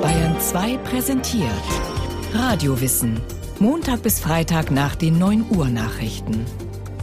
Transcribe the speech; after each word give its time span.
Bayern 0.00 0.40
2 0.40 0.78
präsentiert 0.78 1.52
Radiowissen. 2.32 3.20
Montag 3.58 4.02
bis 4.02 4.20
Freitag 4.20 4.70
nach 4.70 4.96
den 4.96 5.18
9 5.18 5.50
Uhr 5.50 5.68
Nachrichten. 5.68 6.46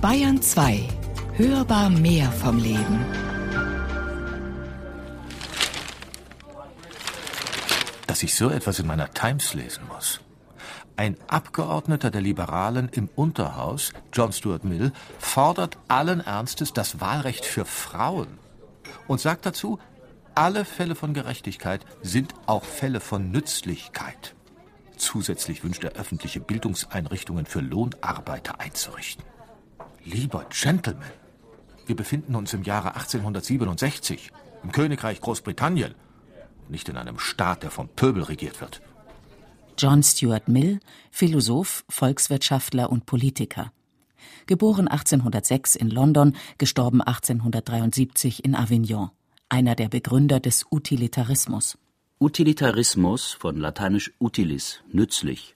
Bayern 0.01 0.41
2. 0.41 0.87
Hörbar 1.33 1.91
mehr 1.91 2.31
vom 2.31 2.57
Leben. 2.57 3.05
Dass 8.07 8.23
ich 8.23 8.33
so 8.33 8.49
etwas 8.49 8.79
in 8.79 8.87
meiner 8.87 9.13
Times 9.13 9.53
lesen 9.53 9.83
muss. 9.87 10.19
Ein 10.97 11.17
Abgeordneter 11.27 12.09
der 12.09 12.21
Liberalen 12.21 12.89
im 12.89 13.07
Unterhaus, 13.15 13.93
John 14.11 14.33
Stuart 14.33 14.63
Mill, 14.63 14.91
fordert 15.19 15.77
allen 15.87 16.21
Ernstes 16.21 16.73
das 16.73 16.99
Wahlrecht 16.99 17.45
für 17.45 17.65
Frauen 17.65 18.39
und 19.07 19.21
sagt 19.21 19.45
dazu, 19.45 19.79
alle 20.35 20.65
Fälle 20.65 20.95
von 20.95 21.13
Gerechtigkeit 21.13 21.85
sind 22.01 22.33
auch 22.45 22.63
Fälle 22.63 22.99
von 22.99 23.31
Nützlichkeit. 23.31 24.35
Zusätzlich 24.97 25.63
wünscht 25.63 25.83
er 25.83 25.93
öffentliche 25.93 26.39
Bildungseinrichtungen 26.39 27.45
für 27.45 27.61
Lohnarbeiter 27.61 28.59
einzurichten. 28.59 29.25
Lieber 30.03 30.45
Gentleman, 30.49 31.03
wir 31.85 31.95
befinden 31.95 32.35
uns 32.35 32.53
im 32.53 32.63
Jahre 32.63 32.95
1867 32.95 34.31
im 34.63 34.71
Königreich 34.71 35.21
Großbritannien, 35.21 35.95
nicht 36.69 36.89
in 36.89 36.97
einem 36.97 37.19
Staat, 37.19 37.63
der 37.63 37.71
vom 37.71 37.89
Pöbel 37.89 38.23
regiert 38.23 38.61
wird. 38.61 38.81
John 39.77 40.01
Stuart 40.03 40.47
Mill, 40.47 40.79
Philosoph, 41.11 41.83
Volkswirtschaftler 41.89 42.89
und 42.89 43.05
Politiker. 43.05 43.71
Geboren 44.47 44.87
1806 44.87 45.75
in 45.75 45.89
London, 45.89 46.35
gestorben 46.57 47.01
1873 47.01 48.43
in 48.45 48.55
Avignon. 48.55 49.11
Einer 49.49 49.75
der 49.75 49.89
Begründer 49.89 50.39
des 50.39 50.65
Utilitarismus. 50.71 51.77
Utilitarismus 52.19 53.31
von 53.31 53.57
lateinisch 53.57 54.11
utilis, 54.19 54.81
nützlich. 54.91 55.55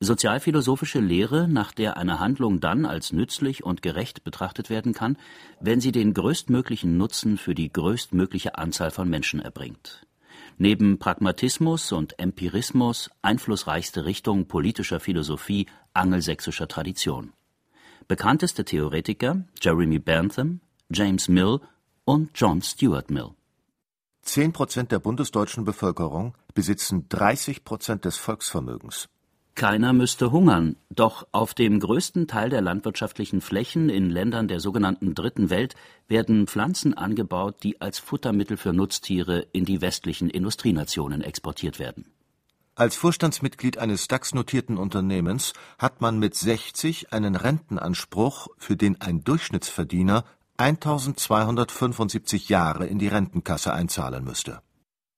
Sozialphilosophische 0.00 1.00
Lehre, 1.00 1.48
nach 1.48 1.72
der 1.72 1.96
eine 1.96 2.20
Handlung 2.20 2.60
dann 2.60 2.84
als 2.84 3.12
nützlich 3.12 3.64
und 3.64 3.82
gerecht 3.82 4.24
betrachtet 4.24 4.70
werden 4.70 4.92
kann, 4.92 5.16
wenn 5.60 5.80
sie 5.80 5.92
den 5.92 6.14
größtmöglichen 6.14 6.96
Nutzen 6.96 7.38
für 7.38 7.54
die 7.54 7.72
größtmögliche 7.72 8.58
Anzahl 8.58 8.90
von 8.90 9.08
Menschen 9.08 9.40
erbringt 9.40 10.06
neben 10.58 10.98
Pragmatismus 10.98 11.92
und 11.92 12.18
Empirismus 12.18 13.10
einflussreichste 13.22 14.04
Richtung 14.04 14.46
politischer 14.46 15.00
Philosophie 15.00 15.66
angelsächsischer 15.92 16.68
Tradition. 16.68 17.32
Bekannteste 18.08 18.64
Theoretiker 18.64 19.44
Jeremy 19.60 19.98
Bentham, 19.98 20.60
James 20.90 21.28
Mill 21.28 21.60
und 22.06 22.30
John 22.34 22.62
Stuart 22.62 23.10
Mill. 23.10 23.32
Zehn 24.22 24.52
Prozent 24.52 24.92
der 24.92 25.00
bundesdeutschen 25.00 25.64
Bevölkerung 25.64 26.34
besitzen 26.54 27.06
30 27.08 27.64
Prozent 27.64 28.04
des 28.04 28.16
Volksvermögens. 28.16 29.08
Keiner 29.56 29.92
müsste 29.92 30.30
hungern, 30.30 30.76
doch 30.90 31.26
auf 31.32 31.54
dem 31.54 31.80
größten 31.80 32.28
Teil 32.28 32.50
der 32.50 32.60
landwirtschaftlichen 32.60 33.40
Flächen 33.40 33.88
in 33.88 34.10
Ländern 34.10 34.48
der 34.48 34.60
sogenannten 34.60 35.14
Dritten 35.14 35.50
Welt 35.50 35.74
werden 36.08 36.46
Pflanzen 36.46 36.94
angebaut, 36.94 37.56
die 37.62 37.80
als 37.80 37.98
Futtermittel 37.98 38.56
für 38.56 38.72
Nutztiere 38.72 39.46
in 39.52 39.64
die 39.64 39.80
westlichen 39.80 40.30
Industrienationen 40.30 41.22
exportiert 41.22 41.78
werden. 41.78 42.04
Als 42.78 42.94
Vorstandsmitglied 42.94 43.78
eines 43.78 44.06
DAX-notierten 44.06 44.76
Unternehmens 44.76 45.54
hat 45.78 46.02
man 46.02 46.18
mit 46.18 46.34
60 46.34 47.10
einen 47.10 47.34
Rentenanspruch, 47.34 48.48
für 48.58 48.76
den 48.76 49.00
ein 49.00 49.24
Durchschnittsverdiener 49.24 50.24
1275 50.58 52.48
Jahre 52.48 52.86
in 52.86 52.98
die 52.98 53.08
Rentenkasse 53.08 53.72
einzahlen 53.72 54.24
müsste. 54.24 54.60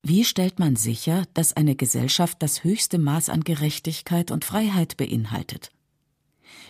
Wie 0.03 0.25
stellt 0.25 0.59
man 0.59 0.77
sicher, 0.77 1.25
dass 1.35 1.53
eine 1.53 1.75
Gesellschaft 1.75 2.43
das 2.43 2.65
höchste 2.65 2.99
Maß 2.99 3.29
an 3.29 3.43
Gerechtigkeit 3.43 4.31
und 4.31 4.45
Freiheit 4.45 4.97
beinhaltet? 4.97 5.71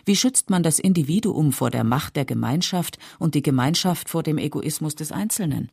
Wie 0.04 0.16
schützt 0.16 0.50
man 0.50 0.62
das 0.62 0.78
Individuum 0.78 1.52
vor 1.52 1.70
der 1.70 1.84
Macht 1.84 2.16
der 2.16 2.24
Gemeinschaft 2.24 2.98
und 3.18 3.34
die 3.34 3.42
Gemeinschaft 3.42 4.08
vor 4.08 4.22
dem 4.22 4.38
Egoismus 4.38 4.94
des 4.94 5.12
Einzelnen? 5.12 5.70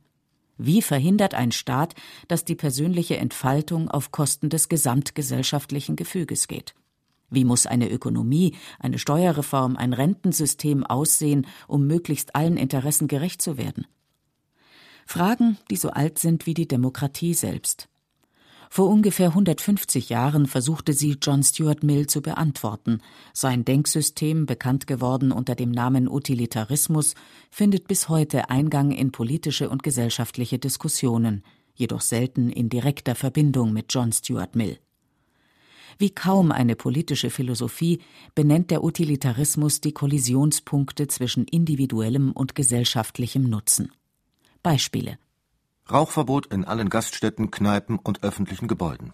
Wie 0.58 0.82
verhindert 0.82 1.34
ein 1.34 1.52
Staat, 1.52 1.96
dass 2.28 2.46
die 2.46 2.56
persönliche 2.56 3.18
Entfaltung 3.18 3.90
auf 3.90 4.12
Kosten 4.12 4.50
des 4.50 4.70
gesamtgesellschaftlichen 4.70 5.96
Gefüges 5.96 6.48
geht? 6.48 6.76
Wie 7.30 7.46
muss 7.46 7.66
eine 7.66 7.90
Ökonomie, 7.90 8.56
eine 8.80 9.00
Steuerreform, 9.00 9.78
ein 9.78 9.94
Rentensystem 9.94 10.86
aussehen, 10.86 11.48
um 11.68 11.88
möglichst 11.88 12.36
allen 12.36 12.58
Interessen 12.58 13.08
gerecht 13.08 13.42
zu 13.42 13.58
werden? 13.58 13.88
Fragen, 15.06 15.58
die 15.70 15.76
so 15.76 15.90
alt 15.90 16.18
sind 16.20 16.46
wie 16.46 16.54
die 16.54 16.68
Demokratie 16.68 17.34
selbst. 17.34 17.90
Vor 18.70 18.90
ungefähr 18.90 19.30
150 19.30 20.10
Jahren 20.10 20.48
versuchte 20.48 20.94
sie 20.94 21.18
John 21.22 21.44
Stuart 21.44 21.84
Mill 21.84 22.08
zu 22.08 22.22
beantworten. 22.22 23.00
Sein 23.32 23.64
Denksystem, 23.64 24.46
bekannt 24.46 24.88
geworden 24.88 25.32
unter 25.32 25.56
dem 25.56 25.72
Namen 25.72 26.10
Utilitarismus, 26.10 27.14
findet 27.50 27.88
bis 27.88 28.10
heute 28.10 28.50
Eingang 28.50 28.92
in 28.92 29.12
politische 29.12 29.70
und 29.70 29.84
gesellschaftliche 29.84 30.60
Diskussionen, 30.60 31.44
jedoch 31.74 32.02
selten 32.02 32.50
in 32.50 32.70
direkter 32.70 33.16
Verbindung 33.16 33.72
mit 33.72 33.94
John 33.94 34.12
Stuart 34.12 34.56
Mill. 34.56 34.78
Wie 35.98 36.10
kaum 36.10 36.52
eine 36.52 36.76
politische 36.76 37.30
Philosophie 37.30 38.02
benennt 38.34 38.70
der 38.72 38.84
Utilitarismus 38.84 39.80
die 39.82 39.94
Kollisionspunkte 39.94 41.08
zwischen 41.08 41.46
individuellem 41.46 42.32
und 42.32 42.56
gesellschaftlichem 42.56 43.44
Nutzen. 43.44 43.92
Beispiele. 44.62 45.18
Rauchverbot 45.90 46.48
in 46.48 46.66
allen 46.66 46.90
Gaststätten, 46.90 47.52
Kneipen 47.52 48.00
und 48.00 48.24
öffentlichen 48.24 48.68
Gebäuden. 48.68 49.14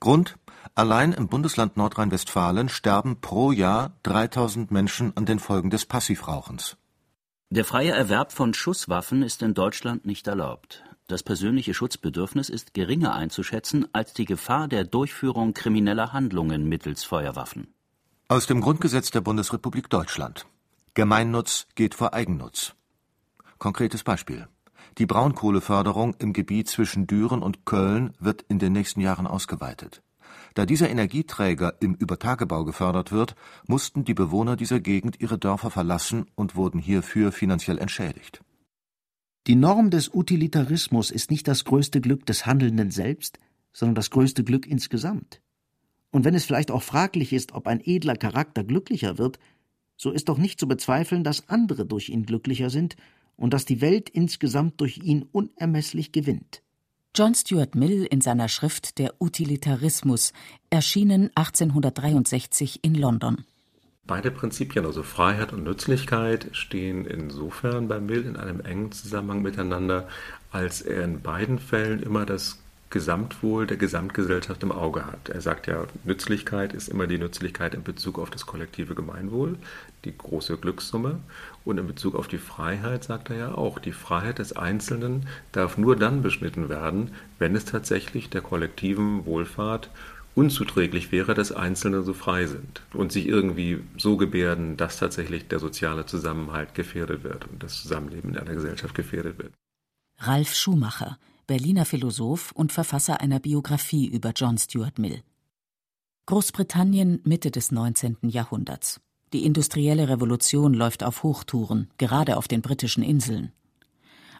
Grund: 0.00 0.36
Allein 0.74 1.12
im 1.12 1.28
Bundesland 1.28 1.76
Nordrhein-Westfalen 1.76 2.68
sterben 2.68 3.20
pro 3.20 3.52
Jahr 3.52 3.96
3000 4.02 4.70
Menschen 4.70 5.16
an 5.16 5.24
den 5.24 5.38
Folgen 5.38 5.70
des 5.70 5.86
Passivrauchens. 5.86 6.76
Der 7.50 7.64
freie 7.64 7.92
Erwerb 7.92 8.32
von 8.32 8.52
Schusswaffen 8.52 9.22
ist 9.22 9.42
in 9.42 9.54
Deutschland 9.54 10.04
nicht 10.04 10.26
erlaubt. 10.26 10.84
Das 11.08 11.22
persönliche 11.22 11.72
Schutzbedürfnis 11.72 12.50
ist 12.50 12.74
geringer 12.74 13.14
einzuschätzen 13.14 13.86
als 13.94 14.12
die 14.12 14.26
Gefahr 14.26 14.68
der 14.68 14.84
Durchführung 14.84 15.54
krimineller 15.54 16.12
Handlungen 16.12 16.68
mittels 16.68 17.02
Feuerwaffen. 17.02 17.72
Aus 18.28 18.46
dem 18.46 18.60
Grundgesetz 18.60 19.10
der 19.10 19.22
Bundesrepublik 19.22 19.88
Deutschland. 19.88 20.44
Gemeinnutz 20.92 21.66
geht 21.74 21.94
vor 21.94 22.12
Eigennutz. 22.12 22.74
Konkretes 23.56 24.04
Beispiel. 24.04 24.48
Die 24.98 25.06
Braunkohleförderung 25.06 26.14
im 26.18 26.34
Gebiet 26.34 26.68
zwischen 26.68 27.06
Düren 27.06 27.42
und 27.42 27.64
Köln 27.64 28.12
wird 28.18 28.42
in 28.42 28.58
den 28.58 28.74
nächsten 28.74 29.00
Jahren 29.00 29.26
ausgeweitet. 29.26 30.02
Da 30.52 30.66
dieser 30.66 30.90
Energieträger 30.90 31.72
im 31.80 31.94
Übertagebau 31.94 32.66
gefördert 32.66 33.12
wird, 33.12 33.34
mussten 33.66 34.04
die 34.04 34.12
Bewohner 34.12 34.56
dieser 34.56 34.78
Gegend 34.78 35.18
ihre 35.22 35.38
Dörfer 35.38 35.70
verlassen 35.70 36.26
und 36.34 36.54
wurden 36.54 36.80
hierfür 36.80 37.32
finanziell 37.32 37.78
entschädigt. 37.78 38.42
Die 39.48 39.56
Norm 39.56 39.88
des 39.88 40.10
Utilitarismus 40.12 41.10
ist 41.10 41.30
nicht 41.30 41.48
das 41.48 41.64
größte 41.64 42.02
Glück 42.02 42.26
des 42.26 42.44
Handelnden 42.44 42.90
selbst, 42.90 43.38
sondern 43.72 43.94
das 43.94 44.10
größte 44.10 44.44
Glück 44.44 44.66
insgesamt. 44.66 45.40
Und 46.10 46.26
wenn 46.26 46.34
es 46.34 46.44
vielleicht 46.44 46.70
auch 46.70 46.82
fraglich 46.82 47.32
ist, 47.32 47.52
ob 47.52 47.66
ein 47.66 47.80
edler 47.82 48.16
Charakter 48.16 48.62
glücklicher 48.62 49.16
wird, 49.16 49.38
so 49.96 50.10
ist 50.10 50.28
doch 50.28 50.36
nicht 50.36 50.60
zu 50.60 50.68
bezweifeln, 50.68 51.24
dass 51.24 51.48
andere 51.48 51.86
durch 51.86 52.10
ihn 52.10 52.26
glücklicher 52.26 52.68
sind 52.68 52.96
und 53.36 53.54
dass 53.54 53.64
die 53.64 53.80
Welt 53.80 54.10
insgesamt 54.10 54.82
durch 54.82 54.98
ihn 54.98 55.22
unermesslich 55.32 56.12
gewinnt. 56.12 56.62
John 57.16 57.34
Stuart 57.34 57.74
Mill 57.74 58.04
in 58.04 58.20
seiner 58.20 58.50
Schrift 58.50 58.98
Der 58.98 59.14
Utilitarismus, 59.18 60.34
erschienen 60.68 61.30
1863 61.34 62.80
in 62.82 62.94
London. 62.94 63.46
Beide 64.08 64.30
Prinzipien, 64.30 64.86
also 64.86 65.02
Freiheit 65.02 65.52
und 65.52 65.64
Nützlichkeit, 65.64 66.48
stehen 66.52 67.04
insofern 67.04 67.88
bei 67.88 68.00
Mill 68.00 68.24
in 68.24 68.38
einem 68.38 68.60
engen 68.60 68.90
Zusammenhang 68.90 69.42
miteinander, 69.42 70.08
als 70.50 70.80
er 70.80 71.04
in 71.04 71.20
beiden 71.20 71.58
Fällen 71.58 72.02
immer 72.02 72.24
das 72.24 72.58
Gesamtwohl 72.88 73.66
der 73.66 73.76
Gesamtgesellschaft 73.76 74.62
im 74.62 74.72
Auge 74.72 75.04
hat. 75.04 75.28
Er 75.28 75.42
sagt 75.42 75.66
ja, 75.66 75.84
Nützlichkeit 76.04 76.72
ist 76.72 76.88
immer 76.88 77.06
die 77.06 77.18
Nützlichkeit 77.18 77.74
in 77.74 77.82
Bezug 77.82 78.18
auf 78.18 78.30
das 78.30 78.46
kollektive 78.46 78.94
Gemeinwohl, 78.94 79.58
die 80.06 80.16
große 80.16 80.56
Glückssumme. 80.56 81.20
Und 81.66 81.76
in 81.76 81.86
Bezug 81.86 82.14
auf 82.14 82.28
die 82.28 82.38
Freiheit 82.38 83.04
sagt 83.04 83.28
er 83.28 83.36
ja 83.36 83.54
auch, 83.54 83.78
die 83.78 83.92
Freiheit 83.92 84.38
des 84.38 84.56
Einzelnen 84.56 85.26
darf 85.52 85.76
nur 85.76 85.96
dann 85.96 86.22
beschnitten 86.22 86.70
werden, 86.70 87.10
wenn 87.38 87.54
es 87.54 87.66
tatsächlich 87.66 88.30
der 88.30 88.40
kollektiven 88.40 89.26
Wohlfahrt 89.26 89.90
unzuträglich 90.34 91.12
wäre, 91.12 91.34
dass 91.34 91.52
Einzelne 91.52 92.02
so 92.02 92.14
frei 92.14 92.46
sind 92.46 92.82
und 92.92 93.12
sich 93.12 93.26
irgendwie 93.26 93.80
so 93.96 94.16
gebärden, 94.16 94.76
dass 94.76 94.98
tatsächlich 94.98 95.48
der 95.48 95.58
soziale 95.58 96.06
Zusammenhalt 96.06 96.74
gefährdet 96.74 97.24
wird 97.24 97.48
und 97.48 97.62
das 97.62 97.82
Zusammenleben 97.82 98.30
in 98.30 98.38
einer 98.38 98.54
Gesellschaft 98.54 98.94
gefährdet 98.94 99.38
wird. 99.38 99.52
Ralf 100.18 100.54
Schumacher 100.54 101.18
Berliner 101.48 101.86
Philosoph 101.86 102.52
und 102.52 102.72
Verfasser 102.72 103.22
einer 103.22 103.40
Biografie 103.40 104.06
über 104.06 104.32
John 104.36 104.58
Stuart 104.58 104.98
Mill. 104.98 105.22
Großbritannien 106.26 107.22
Mitte 107.24 107.50
des 107.50 107.72
19. 107.72 108.18
Jahrhunderts. 108.24 109.00
Die 109.32 109.46
industrielle 109.46 110.10
Revolution 110.10 110.74
läuft 110.74 111.02
auf 111.02 111.22
Hochtouren, 111.22 111.88
gerade 111.96 112.36
auf 112.36 112.48
den 112.48 112.60
britischen 112.60 113.02
Inseln. 113.02 113.52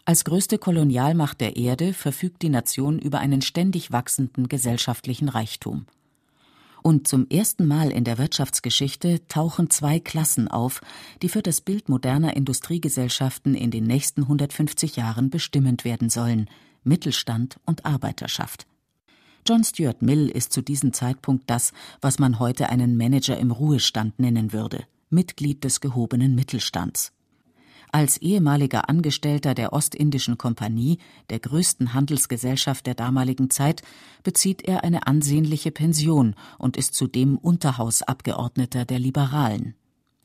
Als 0.05 0.23
größte 0.23 0.57
Kolonialmacht 0.57 1.41
der 1.41 1.55
Erde 1.55 1.93
verfügt 1.93 2.41
die 2.41 2.49
Nation 2.49 2.99
über 2.99 3.19
einen 3.19 3.41
ständig 3.41 3.91
wachsenden 3.91 4.47
gesellschaftlichen 4.47 5.29
Reichtum. 5.29 5.85
Und 6.81 7.07
zum 7.07 7.27
ersten 7.29 7.67
Mal 7.67 7.91
in 7.91 8.05
der 8.05 8.17
Wirtschaftsgeschichte 8.17 9.27
tauchen 9.27 9.69
zwei 9.69 9.99
Klassen 9.99 10.47
auf, 10.47 10.81
die 11.21 11.29
für 11.29 11.41
das 11.41 11.61
Bild 11.61 11.89
moderner 11.89 12.35
Industriegesellschaften 12.37 13.53
in 13.53 13.69
den 13.69 13.83
nächsten 13.83 14.23
150 14.23 14.95
Jahren 14.95 15.29
bestimmend 15.29 15.83
werden 15.83 16.09
sollen 16.09 16.49
Mittelstand 16.83 17.59
und 17.65 17.85
Arbeiterschaft. 17.85 18.65
John 19.47 19.63
Stuart 19.63 20.01
Mill 20.01 20.29
ist 20.29 20.53
zu 20.53 20.61
diesem 20.61 20.93
Zeitpunkt 20.93 21.49
das, 21.49 21.73
was 22.01 22.19
man 22.19 22.39
heute 22.39 22.69
einen 22.69 22.97
Manager 22.97 23.37
im 23.37 23.51
Ruhestand 23.51 24.19
nennen 24.19 24.53
würde, 24.53 24.85
Mitglied 25.09 25.63
des 25.63 25.81
gehobenen 25.81 26.35
Mittelstands. 26.35 27.11
Als 27.91 28.17
ehemaliger 28.17 28.87
Angestellter 28.87 29.55
der 29.55 29.73
Ostindischen 29.73 30.37
Kompanie, 30.37 30.99
der 31.31 31.39
größten 31.39 31.93
Handelsgesellschaft 31.93 32.85
der 32.85 32.93
damaligen 32.93 33.49
Zeit, 33.49 33.81
bezieht 34.23 34.61
er 34.61 34.83
eine 34.83 35.07
ansehnliche 35.07 35.71
Pension 35.71 36.35
und 36.59 36.77
ist 36.77 36.93
zudem 36.93 37.37
Unterhausabgeordneter 37.37 38.85
der 38.85 38.99
Liberalen. 38.99 39.73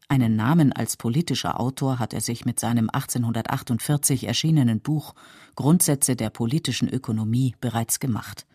Einen 0.08 0.36
Namen 0.36 0.72
als 0.72 0.98
politischer 0.98 1.58
Autor 1.58 1.98
hat 1.98 2.12
er 2.12 2.20
sich 2.20 2.44
mit 2.44 2.60
seinem 2.60 2.90
1848 2.90 4.26
erschienenen 4.26 4.80
Buch 4.80 5.14
Grundsätze 5.56 6.16
der 6.16 6.28
politischen 6.28 6.90
Ökonomie 6.90 7.54
bereits 7.60 7.98
gemacht. 7.98 8.46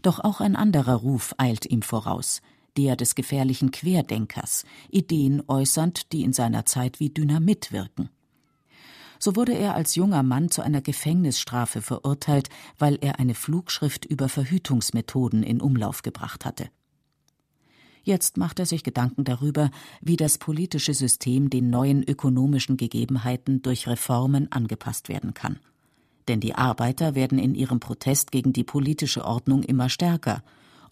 Doch 0.00 0.18
auch 0.18 0.40
ein 0.40 0.56
anderer 0.56 0.94
Ruf 0.94 1.34
eilt 1.36 1.66
ihm 1.66 1.82
voraus, 1.82 2.40
der 2.80 2.96
des 2.96 3.14
gefährlichen 3.14 3.70
Querdenkers, 3.70 4.64
Ideen 4.90 5.42
äußernd, 5.46 6.12
die 6.12 6.22
in 6.22 6.32
seiner 6.32 6.64
Zeit 6.64 6.98
wie 6.98 7.10
Dynamit 7.10 7.72
wirken. 7.72 8.08
So 9.18 9.36
wurde 9.36 9.52
er 9.52 9.74
als 9.74 9.96
junger 9.96 10.22
Mann 10.22 10.50
zu 10.50 10.62
einer 10.62 10.80
Gefängnisstrafe 10.80 11.82
verurteilt, 11.82 12.48
weil 12.78 12.96
er 13.02 13.18
eine 13.18 13.34
Flugschrift 13.34 14.06
über 14.06 14.30
Verhütungsmethoden 14.30 15.42
in 15.42 15.60
Umlauf 15.60 16.00
gebracht 16.00 16.46
hatte. 16.46 16.70
Jetzt 18.02 18.38
macht 18.38 18.58
er 18.58 18.64
sich 18.64 18.82
Gedanken 18.82 19.24
darüber, 19.24 19.70
wie 20.00 20.16
das 20.16 20.38
politische 20.38 20.94
System 20.94 21.50
den 21.50 21.68
neuen 21.68 22.02
ökonomischen 22.02 22.78
Gegebenheiten 22.78 23.60
durch 23.60 23.86
Reformen 23.86 24.50
angepasst 24.50 25.10
werden 25.10 25.34
kann. 25.34 25.58
Denn 26.26 26.40
die 26.40 26.54
Arbeiter 26.54 27.14
werden 27.14 27.38
in 27.38 27.54
ihrem 27.54 27.78
Protest 27.78 28.32
gegen 28.32 28.54
die 28.54 28.64
politische 28.64 29.26
Ordnung 29.26 29.64
immer 29.64 29.90
stärker, 29.90 30.42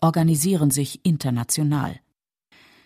organisieren 0.00 0.70
sich 0.70 1.04
international. 1.04 2.00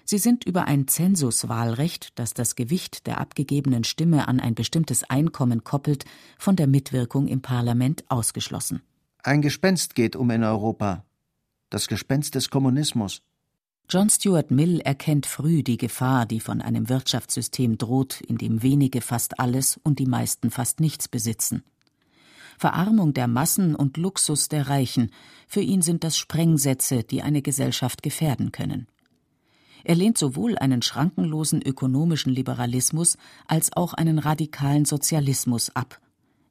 Sie 0.04 0.18
sind 0.18 0.44
über 0.44 0.66
ein 0.66 0.88
Zensuswahlrecht, 0.88 2.18
das 2.18 2.34
das 2.34 2.56
Gewicht 2.56 3.06
der 3.06 3.18
abgegebenen 3.18 3.84
Stimme 3.84 4.28
an 4.28 4.40
ein 4.40 4.54
bestimmtes 4.54 5.04
Einkommen 5.04 5.64
koppelt, 5.64 6.04
von 6.38 6.56
der 6.56 6.66
Mitwirkung 6.66 7.28
im 7.28 7.40
Parlament 7.40 8.04
ausgeschlossen. 8.08 8.82
Ein 9.22 9.42
Gespenst 9.42 9.94
geht 9.94 10.16
um 10.16 10.30
in 10.30 10.42
Europa. 10.42 11.04
Das 11.70 11.86
Gespenst 11.86 12.34
des 12.34 12.50
Kommunismus. 12.50 13.22
John 13.88 14.10
Stuart 14.10 14.50
Mill 14.50 14.80
erkennt 14.80 15.26
früh 15.26 15.62
die 15.62 15.76
Gefahr, 15.76 16.26
die 16.26 16.40
von 16.40 16.60
einem 16.60 16.88
Wirtschaftssystem 16.88 17.78
droht, 17.78 18.20
in 18.20 18.38
dem 18.38 18.62
wenige 18.62 19.00
fast 19.00 19.38
alles 19.38 19.78
und 19.82 19.98
die 19.98 20.06
meisten 20.06 20.50
fast 20.50 20.80
nichts 20.80 21.08
besitzen. 21.08 21.62
Verarmung 22.62 23.12
der 23.12 23.26
Massen 23.26 23.74
und 23.74 23.96
Luxus 23.96 24.48
der 24.48 24.68
Reichen, 24.68 25.10
für 25.48 25.62
ihn 25.62 25.82
sind 25.82 26.04
das 26.04 26.16
Sprengsätze, 26.16 27.02
die 27.02 27.20
eine 27.20 27.42
Gesellschaft 27.42 28.04
gefährden 28.04 28.52
können. 28.52 28.86
Er 29.82 29.96
lehnt 29.96 30.16
sowohl 30.16 30.56
einen 30.56 30.80
schrankenlosen 30.80 31.60
ökonomischen 31.60 32.32
Liberalismus 32.32 33.18
als 33.48 33.76
auch 33.76 33.94
einen 33.94 34.20
radikalen 34.20 34.84
Sozialismus 34.84 35.74
ab. 35.74 36.00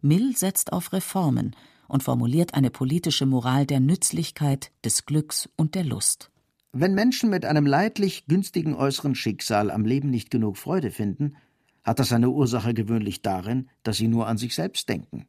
Mill 0.01 0.35
setzt 0.35 0.73
auf 0.73 0.91
Reformen 0.91 1.55
und 1.87 2.03
formuliert 2.03 2.55
eine 2.55 2.71
politische 2.71 3.25
Moral 3.25 3.65
der 3.65 3.79
Nützlichkeit, 3.79 4.73
des 4.83 5.05
Glücks 5.05 5.47
und 5.55 5.75
der 5.75 5.85
Lust. 5.85 6.29
Wenn 6.73 6.93
Menschen 6.93 7.29
mit 7.29 7.45
einem 7.45 7.65
leidlich 7.65 8.25
günstigen 8.25 8.75
äußeren 8.75 9.15
Schicksal 9.15 9.71
am 9.71 9.85
Leben 9.85 10.09
nicht 10.09 10.29
genug 10.29 10.57
Freude 10.57 10.91
finden, 10.91 11.37
hat 11.85 11.99
das 11.99 12.09
seine 12.09 12.31
Ursache 12.31 12.73
gewöhnlich 12.73 13.21
darin, 13.21 13.69
dass 13.83 13.95
sie 13.95 14.09
nur 14.09 14.27
an 14.27 14.37
sich 14.37 14.55
selbst 14.55 14.89
denken. 14.89 15.25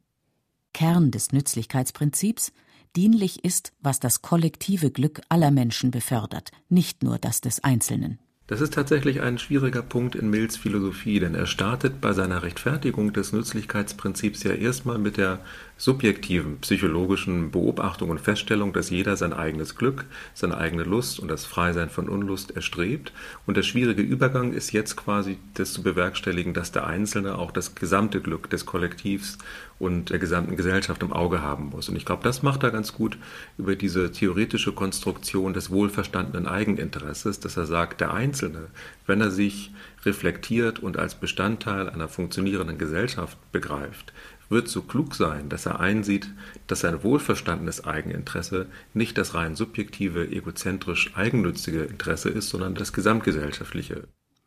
Kern 0.73 1.11
des 1.11 1.31
Nützlichkeitsprinzips, 1.31 2.51
dienlich 2.95 3.43
ist, 3.43 3.71
was 3.81 3.99
das 3.99 4.21
kollektive 4.21 4.91
Glück 4.91 5.21
aller 5.29 5.51
Menschen 5.51 5.91
befördert, 5.91 6.51
nicht 6.69 7.03
nur 7.03 7.17
das 7.17 7.41
des 7.41 7.63
Einzelnen. 7.63 8.19
Das 8.45 8.59
ist 8.59 8.73
tatsächlich 8.73 9.21
ein 9.21 9.37
schwieriger 9.37 9.81
Punkt 9.81 10.15
in 10.15 10.29
Mills 10.29 10.57
Philosophie, 10.57 11.21
denn 11.21 11.33
er 11.33 11.45
startet 11.45 12.01
bei 12.01 12.11
seiner 12.11 12.43
Rechtfertigung 12.43 13.13
des 13.13 13.31
Nützlichkeitsprinzips 13.31 14.43
ja 14.43 14.51
erstmal 14.51 14.97
mit 14.97 15.15
der 15.15 15.39
subjektiven 15.77 16.57
psychologischen 16.59 17.51
Beobachtung 17.51 18.09
und 18.09 18.19
Feststellung, 18.19 18.73
dass 18.73 18.89
jeder 18.89 19.15
sein 19.15 19.31
eigenes 19.31 19.77
Glück, 19.77 20.05
seine 20.33 20.57
eigene 20.57 20.83
Lust 20.83 21.21
und 21.21 21.29
das 21.29 21.45
Freisein 21.45 21.89
von 21.89 22.09
Unlust 22.09 22.51
erstrebt. 22.51 23.13
Und 23.45 23.55
der 23.55 23.63
schwierige 23.63 24.01
Übergang 24.01 24.51
ist 24.51 24.73
jetzt 24.73 24.97
quasi 24.97 25.39
das 25.53 25.71
zu 25.71 25.81
bewerkstelligen, 25.81 26.53
dass 26.53 26.73
der 26.73 26.85
Einzelne 26.85 27.37
auch 27.37 27.51
das 27.51 27.75
gesamte 27.75 28.19
Glück 28.19 28.49
des 28.49 28.65
Kollektivs 28.65 29.37
und 29.83 30.09
der 30.09 30.19
gesamten 30.19 30.55
Gesellschaft 30.55 31.03
im 31.03 31.11
Auge 31.11 31.41
haben 31.41 31.65
muss. 31.65 31.89
Und 31.89 31.97
ich 31.97 32.05
glaube, 32.05 32.23
das 32.23 32.41
macht 32.41 32.63
er 32.63 32.71
ganz 32.71 32.93
gut 32.93 33.17
über 33.57 33.75
diese 33.75 34.11
theoretische 34.11 34.71
Konstruktion 34.71 35.53
des 35.53 35.69
wohlverstandenen 35.69 36.47
Eigeninteresses, 36.47 37.41
dass 37.41 37.57
er 37.57 37.65
sagt, 37.65 37.99
der 37.99 38.13
Einzelne, 38.13 38.67
wenn 39.05 39.19
er 39.19 39.29
sich 39.29 39.71
reflektiert 40.05 40.79
und 40.79 40.97
als 40.97 41.15
Bestandteil 41.15 41.89
einer 41.89 42.07
funktionierenden 42.07 42.77
Gesellschaft 42.77 43.37
begreift, 43.51 44.13
wird 44.49 44.69
so 44.69 44.81
klug 44.81 45.15
sein, 45.15 45.49
dass 45.49 45.65
er 45.65 45.79
einsieht, 45.79 46.29
dass 46.67 46.81
sein 46.81 47.03
wohlverstandenes 47.03 47.83
Eigeninteresse 47.83 48.67
nicht 48.93 49.17
das 49.17 49.33
rein 49.33 49.55
subjektive, 49.55 50.29
egozentrisch 50.29 51.11
eigennützige 51.15 51.83
Interesse 51.83 52.29
ist, 52.29 52.49
sondern 52.49 52.75
das 52.75 52.93
gesamtgesellschaftliche. 52.93 54.03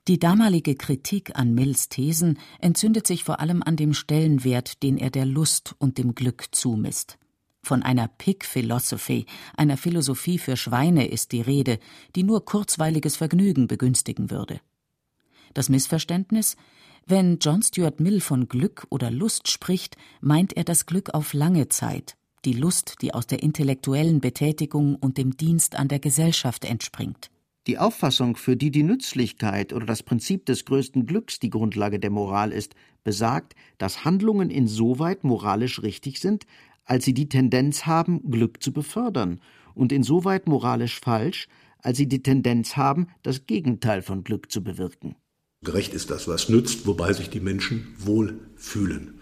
Die 0.08 0.18
damalige 0.18 0.76
Kritik 0.76 1.36
an 1.36 1.54
Mills 1.54 1.88
Thesen 1.88 2.38
entzündet 2.60 3.06
sich 3.06 3.24
vor 3.24 3.40
allem 3.40 3.62
an 3.62 3.76
dem 3.76 3.92
Stellenwert, 3.92 4.82
den 4.82 4.98
er 4.98 5.10
der 5.10 5.26
Lust 5.26 5.74
und 5.78 5.98
dem 5.98 6.14
Glück 6.14 6.46
zumisst. 6.52 7.18
Von 7.62 7.82
einer 7.82 8.06
Pig 8.06 8.44
Philosophy, 8.44 9.26
einer 9.56 9.76
Philosophie 9.76 10.38
für 10.38 10.56
Schweine, 10.56 11.08
ist 11.08 11.32
die 11.32 11.40
Rede, 11.40 11.80
die 12.14 12.22
nur 12.22 12.44
kurzweiliges 12.44 13.16
Vergnügen 13.16 13.66
begünstigen 13.66 14.30
würde. 14.30 14.60
Das 15.54 15.68
Missverständnis 15.68 16.56
wenn 17.08 17.38
John 17.38 17.62
Stuart 17.62 18.00
Mill 18.00 18.20
von 18.20 18.48
Glück 18.48 18.84
oder 18.90 19.12
Lust 19.12 19.48
spricht, 19.48 19.96
meint 20.20 20.56
er 20.56 20.64
das 20.64 20.86
Glück 20.86 21.14
auf 21.14 21.34
lange 21.34 21.68
Zeit, 21.68 22.16
die 22.44 22.52
Lust, 22.52 22.96
die 23.00 23.14
aus 23.14 23.28
der 23.28 23.44
intellektuellen 23.44 24.20
Betätigung 24.20 24.96
und 24.96 25.16
dem 25.16 25.36
Dienst 25.36 25.76
an 25.76 25.86
der 25.86 26.00
Gesellschaft 26.00 26.64
entspringt. 26.64 27.30
Die 27.66 27.78
Auffassung, 27.78 28.36
für 28.36 28.56
die 28.56 28.70
die 28.70 28.84
Nützlichkeit 28.84 29.72
oder 29.72 29.86
das 29.86 30.04
Prinzip 30.04 30.46
des 30.46 30.64
größten 30.66 31.04
Glücks 31.04 31.40
die 31.40 31.50
Grundlage 31.50 31.98
der 31.98 32.10
Moral 32.10 32.52
ist, 32.52 32.76
besagt, 33.02 33.56
dass 33.78 34.04
Handlungen 34.04 34.50
insoweit 34.50 35.24
moralisch 35.24 35.82
richtig 35.82 36.20
sind, 36.20 36.46
als 36.84 37.04
sie 37.04 37.14
die 37.14 37.28
Tendenz 37.28 37.84
haben, 37.84 38.30
Glück 38.30 38.62
zu 38.62 38.72
befördern, 38.72 39.40
und 39.74 39.90
insoweit 39.90 40.46
moralisch 40.46 41.00
falsch, 41.00 41.48
als 41.78 41.98
sie 41.98 42.08
die 42.08 42.22
Tendenz 42.22 42.76
haben, 42.76 43.08
das 43.22 43.46
Gegenteil 43.46 44.00
von 44.00 44.22
Glück 44.22 44.50
zu 44.50 44.62
bewirken. 44.62 45.16
Gerecht 45.64 45.92
ist 45.92 46.10
das, 46.10 46.28
was 46.28 46.48
nützt, 46.48 46.86
wobei 46.86 47.12
sich 47.12 47.30
die 47.30 47.40
Menschen 47.40 47.94
wohl 47.98 48.38
fühlen. 48.54 49.15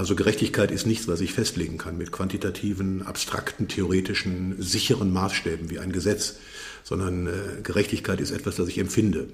Also 0.00 0.16
Gerechtigkeit 0.16 0.70
ist 0.70 0.86
nichts, 0.86 1.08
was 1.08 1.20
ich 1.20 1.34
festlegen 1.34 1.76
kann 1.76 1.98
mit 1.98 2.10
quantitativen, 2.10 3.02
abstrakten, 3.02 3.68
theoretischen, 3.68 4.54
sicheren 4.58 5.12
Maßstäben 5.12 5.68
wie 5.68 5.78
ein 5.78 5.92
Gesetz, 5.92 6.36
sondern 6.84 7.26
äh, 7.26 7.60
Gerechtigkeit 7.62 8.18
ist 8.18 8.30
etwas, 8.30 8.56
das 8.56 8.68
ich 8.68 8.78
empfinde. 8.78 9.28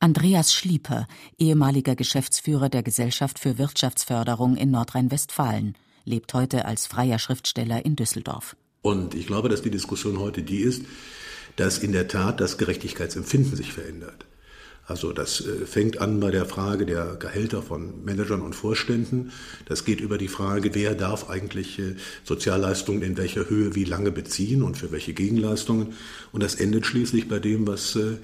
Andreas 0.00 0.54
Schlieper, 0.54 1.06
ehemaliger 1.36 1.94
Geschäftsführer 1.94 2.70
der 2.70 2.82
Gesellschaft 2.82 3.38
für 3.38 3.58
Wirtschaftsförderung 3.58 4.56
in 4.56 4.70
Nordrhein-Westfalen, 4.70 5.74
lebt 6.06 6.32
heute 6.32 6.64
als 6.64 6.86
freier 6.86 7.18
Schriftsteller 7.18 7.84
in 7.84 7.94
Düsseldorf. 7.94 8.56
Und 8.80 9.14
ich 9.14 9.26
glaube, 9.26 9.50
dass 9.50 9.60
die 9.60 9.70
Diskussion 9.70 10.18
heute 10.18 10.40
die 10.42 10.60
ist, 10.60 10.86
dass 11.56 11.76
in 11.76 11.92
der 11.92 12.08
Tat 12.08 12.40
das 12.40 12.56
Gerechtigkeitsempfinden 12.56 13.56
sich 13.56 13.74
verändert. 13.74 14.24
Also 14.88 15.12
das 15.12 15.42
äh, 15.42 15.66
fängt 15.66 16.00
an 16.00 16.18
bei 16.18 16.30
der 16.30 16.46
Frage 16.46 16.86
der 16.86 17.16
Gehälter 17.16 17.62
von 17.62 18.04
Managern 18.06 18.40
und 18.40 18.54
Vorständen. 18.54 19.32
Das 19.66 19.84
geht 19.84 20.00
über 20.00 20.16
die 20.16 20.28
Frage, 20.28 20.74
wer 20.74 20.94
darf 20.94 21.28
eigentlich 21.28 21.78
äh, 21.78 21.94
Sozialleistungen 22.24 23.02
in 23.02 23.18
welcher 23.18 23.50
Höhe 23.50 23.74
wie 23.74 23.84
lange 23.84 24.10
beziehen 24.10 24.62
und 24.62 24.78
für 24.78 24.90
welche 24.90 25.12
Gegenleistungen. 25.12 25.92
Und 26.32 26.42
das 26.42 26.54
endet 26.54 26.86
schließlich 26.86 27.28
bei 27.28 27.38
dem, 27.38 27.66
was 27.66 27.96
äh, 27.96 28.16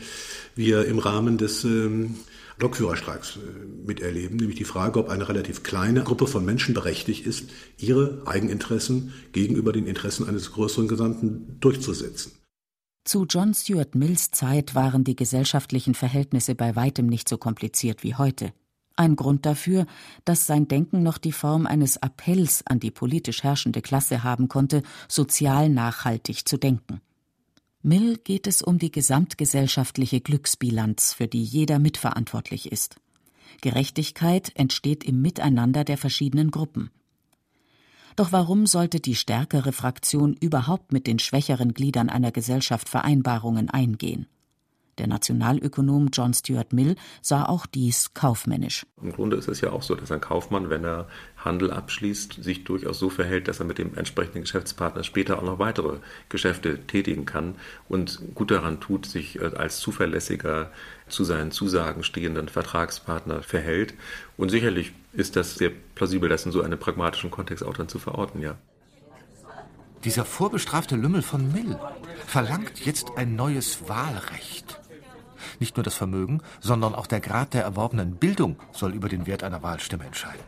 wir 0.57 0.87
im 0.87 0.99
Rahmen 0.99 1.37
des 1.37 1.65
ähm, 1.65 2.15
Lokführerstreiks 2.59 3.39
miterleben, 3.85 4.37
nämlich 4.37 4.57
die 4.57 4.65
Frage, 4.65 5.01
ob 5.01 5.11
eine 5.11 5.29
relativ 5.29 5.65
kleine 5.65 6.03
Gruppe 6.03 6.29
von 6.29 6.45
Menschen 6.45 6.73
berechtigt 6.73 7.27
ist, 7.27 7.51
ihre 7.79 8.23
Eigeninteressen 8.27 9.13
gegenüber 9.33 9.73
den 9.73 9.87
Interessen 9.87 10.27
eines 10.29 10.53
größeren 10.53 10.87
Gesamten 10.87 11.59
durchzusetzen. 11.61 12.44
Zu 13.05 13.27
John 13.29 13.53
Stuart 13.53 13.95
Mills 13.95 14.31
Zeit 14.31 14.75
waren 14.75 15.05
die 15.05 15.15
gesellschaftlichen 15.15 15.95
Verhältnisse 15.95 16.55
bei 16.55 16.75
weitem 16.75 17.07
nicht 17.07 17.29
so 17.29 17.37
kompliziert 17.37 18.03
wie 18.03 18.15
heute. 18.15 18.55
Ein 18.97 19.15
Grund 19.15 19.45
dafür, 19.45 19.87
dass 20.25 20.47
sein 20.47 20.69
Denken 20.69 21.03
noch 21.03 21.19
die 21.19 21.33
Form 21.33 21.67
eines 21.67 22.03
Appells 22.03 22.67
an 22.67 22.81
die 22.81 22.91
politisch 22.91 23.43
herrschende 23.43 23.83
Klasse 23.83 24.25
haben 24.25 24.49
konnte, 24.49 24.83
sozial 25.07 25.69
nachhaltig 25.69 26.49
zu 26.49 26.57
denken. 26.57 27.03
Mill 27.83 28.17
geht 28.17 28.47
es 28.47 28.63
um 28.63 28.79
die 28.79 28.91
gesamtgesellschaftliche 28.91 30.23
Glücksbilanz, 30.23 31.13
für 31.13 31.29
die 31.29 31.43
jeder 31.43 31.79
mitverantwortlich 31.79 32.73
ist. 32.73 32.97
Gerechtigkeit 33.61 34.53
entsteht 34.55 35.05
im 35.05 35.21
Miteinander 35.21 35.85
der 35.85 35.99
verschiedenen 35.99 36.51
Gruppen. 36.51 36.91
Doch 38.17 38.31
warum 38.31 38.67
sollte 38.67 39.01
die 39.01 39.17
stärkere 39.17 39.73
Fraktion 39.73 40.35
überhaupt 40.35 40.93
mit 40.93 41.07
den 41.07 41.19
schwächeren 41.19 41.75
Gliedern 41.75 42.09
einer 42.09 42.31
Gesellschaft 42.31 42.89
Vereinbarungen 42.89 43.71
eingehen? 43.71 44.27
Der 44.99 45.07
Nationalökonom 45.07 46.09
John 46.13 46.35
Stuart 46.35 46.73
Mill 46.73 46.97
sah 47.21 47.45
auch 47.45 47.67
dies 47.67 48.15
kaufmännisch. 48.15 48.87
Im 49.03 49.13
Grunde 49.13 49.37
ist 49.37 49.49
es 49.49 49.61
ja 49.61 49.71
auch 49.71 49.83
so, 49.83 49.95
dass 49.95 50.13
ein 50.13 50.21
Kaufmann, 50.21 50.71
wenn 50.71 50.85
er 50.85 51.09
Handel 51.37 51.71
abschließt, 51.71 52.43
sich 52.43 52.65
durchaus 52.65 52.99
so 52.99 53.11
verhält, 53.11 53.49
dass 53.49 53.61
er 53.61 53.67
mit 53.67 53.79
dem 53.79 53.97
entsprechenden 53.97 54.43
Geschäftspartner 54.43 55.05
später 55.05 55.39
auch 55.39 55.43
noch 55.43 55.59
weitere 55.59 55.99
Geschäfte 56.29 56.79
tätigen 56.87 57.27
kann 57.27 57.57
und 57.89 58.21
gut 58.35 58.51
daran 58.51 58.81
tut, 58.81 59.07
sich 59.07 59.41
äh, 59.41 59.51
als 59.57 59.79
zuverlässiger 59.79 60.71
zu 61.09 61.25
seinen 61.25 61.51
Zusagen 61.51 62.03
stehenden 62.03 62.49
Vertragspartner 62.49 63.43
verhält. 63.43 63.95
Und 64.37 64.51
sicherlich 64.51 64.93
ist 65.13 65.37
das 65.37 65.57
sehr 65.57 65.71
plausibel, 65.95 66.29
das 66.29 66.47
in 66.47 66.53
so 66.53 66.63
einem 66.63 66.79
pragmatischen 66.79 67.31
Kontext 67.31 67.65
auch 67.65 67.75
dann 67.75 67.89
zu 67.89 67.99
verorten, 67.99 68.41
ja. 68.41 68.57
Dieser 70.05 70.27
vorbestrafte 70.27 70.97
Lümmel 70.97 71.23
von 71.23 71.51
Mill 71.51 71.79
verlangt 72.27 72.85
jetzt 72.85 73.13
ein 73.17 73.37
neues 73.37 73.89
Wahlrecht. 73.89 74.81
Nicht 75.61 75.77
nur 75.77 75.85
das 75.85 75.95
Vermögen, 75.95 76.41
sondern 76.61 76.95
auch 76.95 77.07
der 77.07 77.21
Grad 77.21 77.55
der 77.55 77.63
erworbenen 77.63 78.17
Bildung 78.17 78.57
soll 78.73 78.95
über 78.95 79.09
den 79.09 79.27
Wert 79.27 79.43
einer 79.43 79.63
Wahlstimme 79.63 80.05
entscheiden. 80.05 80.45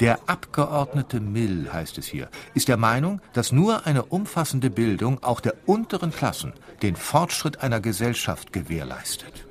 Der 0.00 0.20
Abgeordnete 0.28 1.18
Mill, 1.18 1.70
heißt 1.72 1.98
es 1.98 2.06
hier, 2.06 2.28
ist 2.54 2.68
der 2.68 2.76
Meinung, 2.76 3.20
dass 3.32 3.50
nur 3.50 3.84
eine 3.84 4.04
umfassende 4.04 4.70
Bildung 4.70 5.22
auch 5.24 5.40
der 5.40 5.54
unteren 5.66 6.12
Klassen 6.12 6.52
den 6.82 6.94
Fortschritt 6.94 7.62
einer 7.62 7.80
Gesellschaft 7.80 8.52
gewährleistet. 8.52 9.46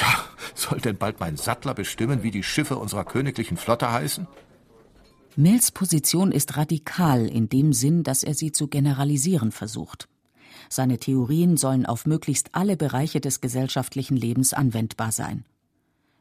Ja, 0.00 0.24
soll 0.54 0.80
denn 0.80 0.96
bald 0.96 1.20
mein 1.20 1.36
Sattler 1.36 1.74
bestimmen, 1.74 2.22
wie 2.22 2.30
die 2.30 2.42
Schiffe 2.42 2.76
unserer 2.76 3.04
königlichen 3.04 3.58
Flotte 3.58 3.92
heißen? 3.92 4.26
Mills 5.36 5.70
Position 5.70 6.32
ist 6.32 6.56
radikal 6.56 7.26
in 7.26 7.50
dem 7.50 7.74
Sinn, 7.74 8.02
dass 8.02 8.22
er 8.22 8.32
sie 8.32 8.52
zu 8.52 8.68
generalisieren 8.68 9.52
versucht. 9.52 10.08
Seine 10.68 10.98
Theorien 10.98 11.56
sollen 11.56 11.86
auf 11.86 12.06
möglichst 12.06 12.54
alle 12.54 12.76
Bereiche 12.76 13.20
des 13.20 13.40
gesellschaftlichen 13.40 14.16
Lebens 14.16 14.52
anwendbar 14.52 15.12
sein. 15.12 15.44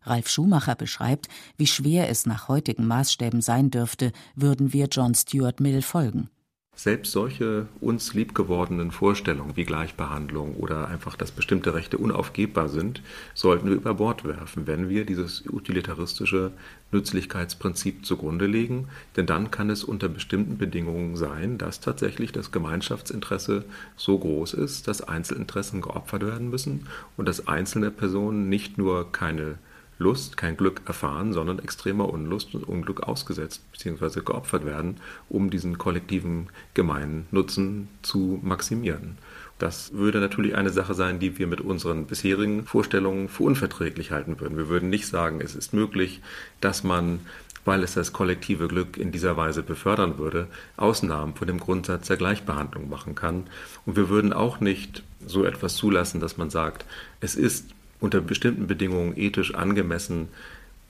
Ralf 0.03 0.29
Schumacher 0.29 0.75
beschreibt, 0.75 1.27
wie 1.57 1.67
schwer 1.67 2.09
es 2.09 2.25
nach 2.25 2.47
heutigen 2.47 2.85
Maßstäben 2.85 3.41
sein 3.41 3.71
dürfte, 3.71 4.11
würden 4.35 4.71
wir 4.71 4.87
John 4.87 5.15
Stuart 5.15 5.59
Mill 5.59 5.81
folgen. 5.81 6.29
Selbst 6.77 7.13
solche 7.13 7.67
uns 7.79 8.13
liebgewordenen 8.13 8.91
Vorstellungen 8.91 9.55
wie 9.55 9.63
Gleichbehandlung 9.63 10.55
oder 10.55 10.89
einfach, 10.89 11.15
dass 11.15 11.31
bestimmte 11.31 11.73
Rechte 11.73 11.97
unaufgebbar 11.97 12.67
sind, 12.67 13.01
sollten 13.33 13.69
wir 13.69 13.75
über 13.75 13.93
Bord 13.93 14.25
werfen, 14.25 14.67
wenn 14.67 14.89
wir 14.89 15.05
dieses 15.05 15.45
utilitaristische 15.49 16.51
Nützlichkeitsprinzip 16.91 18.05
zugrunde 18.05 18.45
legen. 18.45 18.89
Denn 19.15 19.25
dann 19.25 19.51
kann 19.51 19.69
es 19.69 19.85
unter 19.85 20.09
bestimmten 20.09 20.57
Bedingungen 20.57 21.15
sein, 21.15 21.57
dass 21.57 21.79
tatsächlich 21.79 22.33
das 22.33 22.51
Gemeinschaftsinteresse 22.51 23.63
so 23.95 24.19
groß 24.19 24.53
ist, 24.53 24.89
dass 24.89 25.01
Einzelinteressen 25.01 25.79
geopfert 25.79 26.25
werden 26.25 26.49
müssen 26.49 26.87
und 27.15 27.29
dass 27.29 27.47
einzelne 27.47 27.89
Personen 27.89 28.49
nicht 28.49 28.77
nur 28.77 29.13
keine 29.13 29.57
Lust, 29.97 30.35
kein 30.35 30.57
Glück 30.57 30.81
erfahren, 30.85 31.31
sondern 31.31 31.59
extremer 31.59 32.09
Unlust 32.09 32.53
und 32.53 32.67
Unglück 32.67 33.03
ausgesetzt 33.03 33.61
bzw. 33.71 34.21
geopfert 34.21 34.65
werden, 34.65 34.97
um 35.29 35.49
diesen 35.49 35.77
kollektiven 35.77 36.47
Gemeinnutzen 36.73 37.87
zu 38.01 38.39
maximieren. 38.43 39.17
Das 39.57 39.93
würde 39.93 40.19
natürlich 40.19 40.55
eine 40.55 40.69
Sache 40.69 40.93
sein, 40.93 41.19
die 41.19 41.37
wir 41.37 41.47
mit 41.47 41.61
unseren 41.61 42.07
bisherigen 42.07 42.65
Vorstellungen 42.65 43.29
für 43.29 43.43
unverträglich 43.43 44.11
halten 44.11 44.39
würden. 44.41 44.57
Wir 44.57 44.67
würden 44.67 44.89
nicht 44.89 45.07
sagen, 45.07 45.39
es 45.39 45.55
ist 45.55 45.73
möglich, 45.73 46.21
dass 46.59 46.83
man, 46.83 47.21
weil 47.63 47.81
es 47.81 47.93
das 47.93 48.11
kollektive 48.11 48.67
Glück 48.67 48.97
in 48.97 49.13
dieser 49.13 49.37
Weise 49.37 49.63
befördern 49.63 50.17
würde, 50.17 50.47
Ausnahmen 50.75 51.35
von 51.35 51.47
dem 51.47 51.61
Grundsatz 51.61 52.07
der 52.07 52.17
Gleichbehandlung 52.17 52.89
machen 52.89 53.15
kann. 53.15 53.45
Und 53.85 53.95
wir 53.95 54.09
würden 54.09 54.33
auch 54.33 54.59
nicht 54.59 55.03
so 55.25 55.45
etwas 55.45 55.75
zulassen, 55.75 56.19
dass 56.19 56.35
man 56.35 56.49
sagt, 56.49 56.85
es 57.21 57.35
ist 57.35 57.74
unter 57.99 58.21
bestimmten 58.21 58.67
Bedingungen 58.67 59.17
ethisch 59.17 59.53
angemessen, 59.55 60.29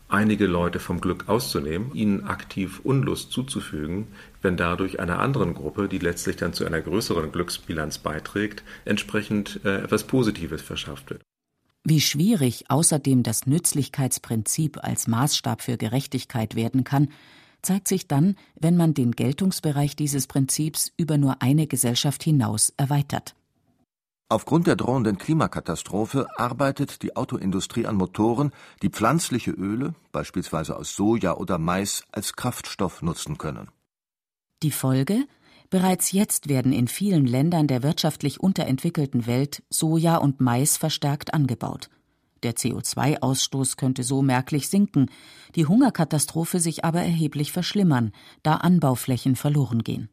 einige 0.08 0.46
Leute 0.46 0.80
vom 0.80 1.02
Glück 1.02 1.28
auszunehmen, 1.28 1.94
ihnen 1.94 2.26
aktiv 2.26 2.80
Unlust 2.84 3.32
zuzufügen, 3.32 4.08
wenn 4.42 4.58
dadurch 4.58 5.00
einer 5.00 5.20
anderen 5.20 5.54
Gruppe, 5.54 5.88
die 5.88 5.98
letztlich 5.98 6.36
dann 6.36 6.54
zu 6.54 6.66
einer 6.66 6.82
größeren 6.82 7.32
Glücksbilanz 7.32 7.98
beiträgt, 7.98 8.64
entsprechend 8.86 9.62
äh, 9.66 9.84
etwas 9.84 10.04
Positives 10.06 10.62
verschafft 10.62 11.10
wird. 11.10 11.22
Wie 11.84 12.02
schwierig 12.02 12.66
außerdem 12.70 13.24
das 13.24 13.46
Nützlichkeitsprinzip 13.46 14.84
als 14.84 15.08
Maßstab 15.08 15.62
für 15.62 15.78
Gerechtigkeit 15.78 16.56
werden 16.56 16.84
kann, 16.84 17.10
zeigt 17.62 17.88
sich 17.88 18.08
dann, 18.08 18.36
wenn 18.60 18.78
man 18.78 18.94
den 18.94 19.12
Geltungsbereich 19.12 19.96
dieses 19.96 20.28
Prinzips 20.28 20.92
über 20.98 21.18
nur 21.18 21.42
eine 21.42 21.68
Gesellschaft 21.68 22.24
hinaus 22.24 22.74
erweitert. 22.78 23.36
Aufgrund 24.28 24.66
der 24.66 24.76
drohenden 24.76 25.20
Klimakatastrophe 25.20 26.28
arbeitet 26.36 27.04
die 27.04 27.16
Autoindustrie 27.16 27.86
an 27.86 27.96
Motoren, 27.96 28.52
die 28.82 28.90
pflanzliche 28.90 29.52
Öle, 29.52 29.94
beispielsweise 30.12 30.76
aus 30.78 30.96
Soja 30.96 31.36
oder 31.36 31.60
Mais, 31.60 32.04
als 32.12 32.34
Kraftstoff 32.34 33.04
nutzen 33.04 33.38
können. 33.38 33.70
Die 34.64 34.72
Folge? 34.72 35.28
Bereits 35.70 36.12
jetzt 36.12 36.50
werden 36.50 36.74
in 36.74 36.88
vielen 36.88 37.28
Ländern 37.28 37.68
der 37.68 37.84
wirtschaftlich 37.84 38.40
unterentwickelten 38.40 39.28
Welt 39.28 39.62
Soja 39.70 40.18
und 40.18 40.42
Mais 40.42 40.78
verstärkt 40.78 41.34
angebaut. 41.36 41.90
Der 42.42 42.56
CO2-Ausstoß 42.56 43.78
könnte 43.78 44.04
so 44.04 44.24
merklich 44.24 44.70
sinken, 44.70 45.10
die 45.56 45.68
Hungerkatastrophe 45.68 46.60
sich 46.60 46.84
aber 46.84 47.02
erheblich 47.02 47.52
verschlimmern, 47.52 48.12
da 48.42 48.56
Anbauflächen 48.56 49.36
verloren 49.36 49.84
gehen. 49.84 50.10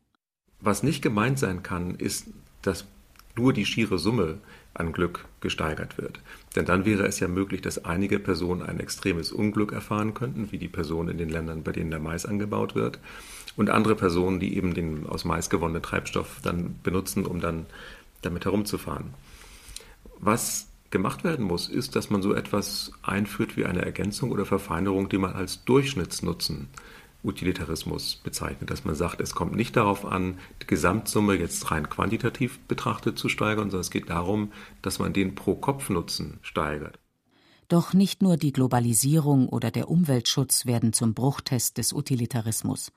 Was 0.61 0.83
nicht 0.83 1.01
gemeint 1.03 1.39
sein 1.39 1.63
kann, 1.63 1.95
ist, 1.95 2.27
dass 2.63 2.87
nur 3.37 3.53
die 3.53 3.65
schiere 3.65 3.99
Summe 3.99 4.39
an 4.75 4.93
Glück 4.93 5.27
gesteigert 5.41 5.99
wird. 5.99 6.21
Denn 6.57 6.65
dann 6.65 6.85
wäre 6.85 7.07
es 7.07 7.21
ja 7.21 7.29
möglich, 7.29 7.61
dass 7.61 7.85
einige 7.85 8.19
Personen 8.19 8.63
ein 8.63 8.81
extremes 8.81 9.33
Unglück 9.33 9.73
erfahren 9.73 10.15
könnten, 10.15 10.53
wie 10.53 10.59
die 10.59 10.69
Personen 10.69 11.11
in 11.11 11.19
den 11.19 11.29
Ländern, 11.29 11.63
bei 11.63 11.73
denen 11.73 11.91
der 11.91 12.01
Mais 12.01 12.27
angebaut 12.27 12.75
wird, 12.75 12.99
und 13.57 13.71
andere 13.71 13.95
Personen, 13.97 14.41
die 14.41 14.57
eben 14.57 14.75
den 14.75 15.07
aus 15.07 15.25
Mais 15.25 15.51
gewonnenen 15.51 15.83
Treibstoff 15.83 16.41
dann 16.43 16.77
benutzen, 16.83 17.27
um 17.27 17.41
dann 17.41 17.67
damit 18.23 18.45
herumzufahren. 18.45 19.13
Was 20.19 20.69
gemacht 20.91 21.25
werden 21.25 21.45
muss, 21.45 21.69
ist, 21.69 21.97
dass 21.97 22.11
man 22.11 22.23
so 22.23 22.35
etwas 22.35 22.93
einführt 23.03 23.57
wie 23.57 23.65
eine 23.65 23.83
Ergänzung 23.83 24.31
oder 24.31 24.47
Verfeinerung, 24.47 25.09
die 25.09 25.19
man 25.19 25.33
als 25.33 25.65
Durchschnittsnutzen 25.65 26.69
Utilitarismus 27.25 28.17
bezeichnet, 28.17 28.71
dass 28.71 28.85
man 28.85 28.95
sagt, 28.95 29.21
es 29.21 29.35
kommt 29.35 29.55
nicht 29.55 29.77
darauf 29.77 30.05
an, 30.05 30.39
die 30.61 30.67
Gesamtsumme 30.67 31.35
jetzt 31.35 31.71
rein 31.71 31.89
quantitativ 31.89 32.59
betrachtet 32.61 33.19
zu 33.19 33.29
steigern, 33.29 33.71
sondern 33.71 33.81
es 33.81 33.91
geht 33.91 34.11
darum, 34.11 34.53
dass 34.83 34.99
man 34.99 35.13
den 35.13 35.35
Pro-Kopf-Nutzen 35.35 36.39
steigert. 36.43 36.99
Doch 37.69 37.95
nicht 37.95 38.23
nur 38.23 38.37
die 38.37 38.53
Globalisierung 38.53 39.49
oder 39.49 39.71
der 39.71 39.89
Umweltschutz 39.89 40.67
werden 40.67 40.93
zum 40.93 41.15
Bruchtest 41.15 41.79
des 41.79 41.93
Utilitarismus. 41.93 42.93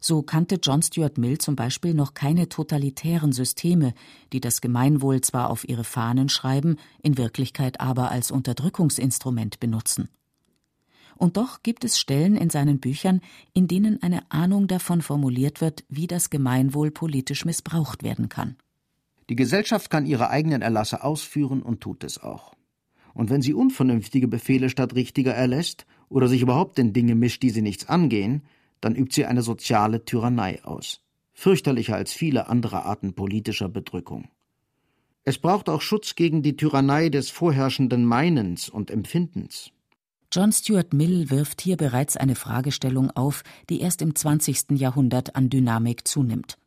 So 0.00 0.22
kannte 0.22 0.60
John 0.62 0.82
Stuart 0.82 1.18
Mill 1.18 1.38
zum 1.38 1.56
Beispiel 1.56 1.94
noch 1.94 2.14
keine 2.14 2.48
totalitären 2.48 3.32
Systeme, 3.32 3.94
die 4.32 4.40
das 4.40 4.60
Gemeinwohl 4.60 5.20
zwar 5.22 5.50
auf 5.50 5.68
ihre 5.68 5.84
Fahnen 5.84 6.28
schreiben, 6.28 6.76
in 7.02 7.18
Wirklichkeit 7.18 7.80
aber 7.80 8.10
als 8.10 8.30
Unterdrückungsinstrument 8.30 9.58
benutzen. 9.58 10.08
Und 11.18 11.36
doch 11.36 11.62
gibt 11.62 11.84
es 11.84 11.98
Stellen 11.98 12.36
in 12.36 12.48
seinen 12.48 12.78
Büchern, 12.78 13.20
in 13.52 13.68
denen 13.68 14.02
eine 14.02 14.30
Ahnung 14.30 14.68
davon 14.68 15.02
formuliert 15.02 15.60
wird, 15.60 15.84
wie 15.88 16.06
das 16.06 16.30
Gemeinwohl 16.30 16.90
politisch 16.90 17.44
missbraucht 17.44 18.02
werden 18.02 18.28
kann. 18.28 18.56
Die 19.28 19.36
Gesellschaft 19.36 19.90
kann 19.90 20.06
ihre 20.06 20.30
eigenen 20.30 20.62
Erlasse 20.62 21.04
ausführen 21.04 21.60
und 21.60 21.80
tut 21.80 22.04
es 22.04 22.22
auch. 22.22 22.54
Und 23.14 23.30
wenn 23.30 23.42
sie 23.42 23.52
unvernünftige 23.52 24.28
Befehle 24.28 24.70
statt 24.70 24.94
richtiger 24.94 25.34
erlässt 25.34 25.86
oder 26.08 26.28
sich 26.28 26.40
überhaupt 26.40 26.78
in 26.78 26.92
Dinge 26.92 27.16
mischt, 27.16 27.42
die 27.42 27.50
sie 27.50 27.62
nichts 27.62 27.88
angehen, 27.88 28.42
dann 28.80 28.94
übt 28.94 29.12
sie 29.14 29.26
eine 29.26 29.42
soziale 29.42 30.04
Tyrannei 30.04 30.64
aus, 30.64 31.00
fürchterlicher 31.32 31.96
als 31.96 32.12
viele 32.12 32.48
andere 32.48 32.84
Arten 32.84 33.14
politischer 33.14 33.68
Bedrückung. 33.68 34.28
Es 35.24 35.36
braucht 35.38 35.68
auch 35.68 35.82
Schutz 35.82 36.14
gegen 36.14 36.42
die 36.42 36.56
Tyrannei 36.56 37.08
des 37.10 37.28
vorherrschenden 37.28 38.04
Meinens 38.04 38.68
und 38.68 38.90
Empfindens. 38.90 39.72
John 40.32 40.52
Stuart 40.52 40.92
Mill 40.92 41.30
wirft 41.30 41.60
hier 41.60 41.76
bereits 41.76 42.16
eine 42.16 42.34
Fragestellung 42.34 43.10
auf, 43.10 43.42
die 43.70 43.80
erst 43.80 44.02
im 44.02 44.14
20. 44.14 44.72
Jahrhundert 44.72 45.36
an 45.36 45.48
Dynamik 45.48 46.06
zunimmt. 46.06 46.58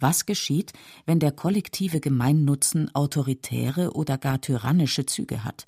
Was 0.00 0.26
geschieht, 0.26 0.72
wenn 1.06 1.20
der 1.20 1.32
kollektive 1.32 2.00
Gemeinnutzen 2.00 2.94
autoritäre 2.94 3.92
oder 3.92 4.18
gar 4.18 4.40
tyrannische 4.40 5.06
Züge 5.06 5.44
hat? 5.44 5.66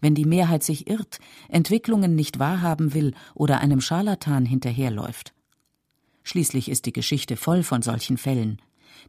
wenn 0.00 0.14
die 0.14 0.24
Mehrheit 0.24 0.62
sich 0.62 0.88
irrt, 0.88 1.18
Entwicklungen 1.48 2.14
nicht 2.14 2.38
wahrhaben 2.38 2.94
will 2.94 3.14
oder 3.34 3.60
einem 3.60 3.80
Scharlatan 3.80 4.46
hinterherläuft. 4.46 5.32
Schließlich 6.22 6.68
ist 6.68 6.86
die 6.86 6.92
Geschichte 6.92 7.36
voll 7.36 7.62
von 7.62 7.82
solchen 7.82 8.16
Fällen. 8.16 8.60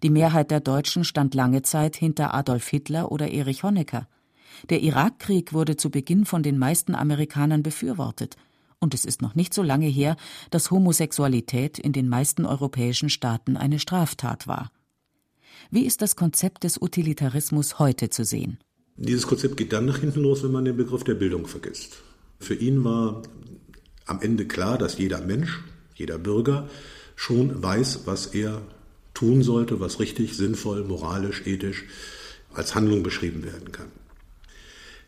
Die 0.04 0.10
Mehrheit 0.10 0.52
der 0.52 0.60
Deutschen 0.60 1.04
stand 1.04 1.34
lange 1.34 1.64
Zeit 1.64 1.96
hinter 1.96 2.34
Adolf 2.34 2.68
Hitler 2.68 3.12
oder 3.12 3.32
Erich 3.32 3.64
Honecker. 3.64 4.08
Der 4.70 4.82
Irakkrieg 4.82 5.54
wurde 5.54 5.78
zu 5.78 5.90
Beginn 5.90 6.26
von 6.26 6.44
den 6.44 6.58
meisten 6.58 6.96
Amerikanern 6.96 7.64
befürwortet. 7.64 8.36
Und 8.80 8.94
es 8.94 9.06
ist 9.06 9.22
noch 9.22 9.36
nicht 9.36 9.54
so 9.54 9.64
lange 9.64 9.88
her, 9.88 10.16
dass 10.52 10.72
Homosexualität 10.72 11.80
in 11.80 11.94
den 11.94 12.10
meisten 12.10 12.46
europäischen 12.46 13.10
Staaten 13.10 13.58
eine 13.58 13.80
Straftat 13.80 14.48
war. 14.48 14.72
Wie 15.72 15.86
ist 15.86 16.02
das 16.02 16.16
Konzept 16.16 16.64
des 16.64 16.82
Utilitarismus 16.82 17.80
heute 17.80 18.10
zu 18.10 18.24
sehen? 18.24 18.60
Dieses 18.96 19.28
Konzept 19.28 19.58
geht 19.58 19.74
dann 19.74 19.86
nach 19.86 20.00
hinten 20.00 20.22
los, 20.22 20.44
wenn 20.44 20.52
man 20.52 20.66
den 20.66 20.78
Begriff 20.78 21.04
der 21.04 21.16
Bildung 21.16 21.48
vergisst. 21.48 22.04
Für 22.40 22.56
ihn 22.56 22.84
war 22.84 23.24
am 24.06 24.22
Ende 24.22 24.46
klar, 24.46 24.78
dass 24.78 24.98
jeder 24.98 25.22
Mensch, 25.22 25.64
jeder 25.96 26.18
Bürger 26.18 26.70
schon 27.16 27.62
weiß, 27.62 28.02
was 28.06 28.28
er 28.28 28.62
tun 29.14 29.42
sollte, 29.42 29.80
was 29.80 30.00
richtig, 30.00 30.38
sinnvoll, 30.38 30.84
moralisch, 30.84 31.46
ethisch 31.46 31.86
als 32.54 32.76
Handlung 32.76 33.04
beschrieben 33.04 33.44
werden 33.44 33.72
kann. 33.72 33.88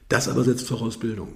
Das 0.09 0.27
aber 0.27 0.43
setzt 0.43 0.67
voraus 0.67 0.97
Bildung. 0.97 1.35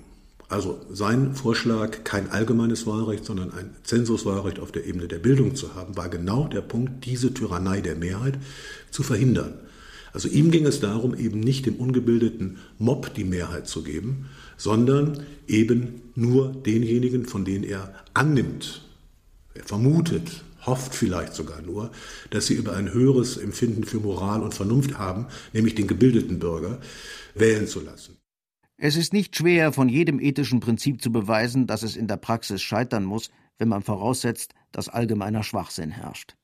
Also 0.50 0.82
sein 0.92 1.36
Vorschlag, 1.36 2.04
kein 2.04 2.30
allgemeines 2.30 2.86
Wahlrecht, 2.86 3.26
sondern 3.26 3.52
ein 3.54 3.76
Zensuswahlrecht 3.84 4.60
auf 4.60 4.72
der 4.72 4.86
Ebene 4.86 5.08
der 5.08 5.20
Bildung 5.20 5.56
zu 5.56 5.74
haben, 5.74 5.96
war 5.96 6.10
genau 6.10 6.48
der 6.48 6.62
Punkt, 6.62 7.06
diese 7.06 7.34
Tyrannei 7.34 7.82
der 7.82 7.96
Mehrheit 7.96 8.38
zu 8.92 9.04
verhindern. 9.04 9.54
Also 10.12 10.28
ihm 10.28 10.52
ging 10.52 10.66
es 10.68 10.80
darum, 10.80 11.16
eben 11.16 11.40
nicht 11.40 11.66
dem 11.66 11.76
ungebildeten 11.78 12.58
Mob 12.78 13.14
die 13.16 13.24
Mehrheit 13.24 13.68
zu 13.68 13.84
geben, 13.84 14.30
sondern 14.58 15.24
eben 15.48 16.02
nur 16.14 16.52
denjenigen, 16.52 17.26
von 17.26 17.46
denen 17.46 17.64
er 17.64 17.94
annimmt, 18.14 18.84
er 19.56 19.64
vermutet, 19.64 20.44
hofft 20.66 20.94
vielleicht 20.94 21.34
sogar 21.34 21.62
nur, 21.62 21.92
dass 22.30 22.48
sie 22.48 22.54
über 22.54 22.76
ein 22.76 22.94
höheres 22.94 23.38
Empfinden 23.38 23.84
für 23.84 23.98
Moral 23.98 24.42
und 24.42 24.54
Vernunft 24.54 24.98
haben, 24.98 25.28
nämlich 25.52 25.76
den 25.76 25.88
gebildeten 25.88 26.40
Bürger, 26.40 26.80
wählen 27.34 27.68
zu 27.68 27.82
lassen. 27.82 28.18
Es 28.86 28.98
ist 28.98 29.14
nicht 29.14 29.38
schwer, 29.38 29.72
von 29.72 29.88
jedem 29.88 30.20
ethischen 30.20 30.60
Prinzip 30.60 31.02
zu 31.02 31.10
beweisen, 31.10 31.68
dass 31.68 31.84
es 31.84 31.96
in 31.96 32.06
der 32.06 32.18
Praxis 32.18 32.62
scheitern 32.62 33.06
muss, 33.06 33.30
wenn 33.58 33.70
man 33.70 33.82
voraussetzt, 33.82 34.56
dass 34.74 34.90
allgemeiner 34.90 35.42
Schwachsinn 35.42 35.90
herrscht. 35.90 36.36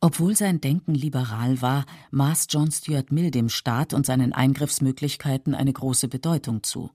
Obwohl 0.00 0.36
sein 0.36 0.60
Denken 0.60 0.94
liberal 0.94 1.60
war, 1.60 1.84
maß 2.12 2.46
John 2.50 2.70
Stuart 2.70 3.10
Mill 3.10 3.32
dem 3.32 3.48
Staat 3.48 3.94
und 3.94 4.06
seinen 4.06 4.32
Eingriffsmöglichkeiten 4.32 5.56
eine 5.56 5.72
große 5.72 6.06
Bedeutung 6.06 6.62
zu. 6.62 6.90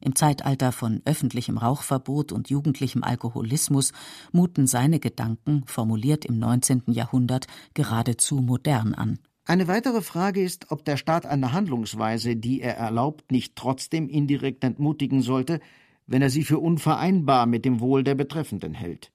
Im 0.00 0.16
Zeitalter 0.16 0.72
von 0.72 1.02
öffentlichem 1.04 1.56
Rauchverbot 1.56 2.32
und 2.32 2.50
jugendlichem 2.50 3.04
Alkoholismus 3.04 3.92
muten 4.32 4.66
seine 4.66 4.98
Gedanken, 4.98 5.62
formuliert 5.66 6.24
im 6.24 6.36
19. 6.36 6.82
Jahrhundert, 6.88 7.46
geradezu 7.74 8.40
modern 8.40 8.92
an. 8.92 9.20
Eine 9.50 9.66
weitere 9.66 10.00
Frage 10.00 10.40
ist, 10.44 10.70
ob 10.70 10.84
der 10.84 10.96
Staat 10.96 11.26
eine 11.26 11.52
Handlungsweise, 11.52 12.36
die 12.36 12.60
er 12.60 12.76
erlaubt, 12.76 13.32
nicht 13.32 13.56
trotzdem 13.56 14.08
indirekt 14.08 14.62
entmutigen 14.62 15.22
sollte, 15.22 15.58
wenn 16.06 16.22
er 16.22 16.30
sie 16.30 16.44
für 16.44 16.60
unvereinbar 16.60 17.46
mit 17.46 17.64
dem 17.64 17.80
Wohl 17.80 18.04
der 18.04 18.14
Betreffenden 18.14 18.74
hält. 18.74 19.10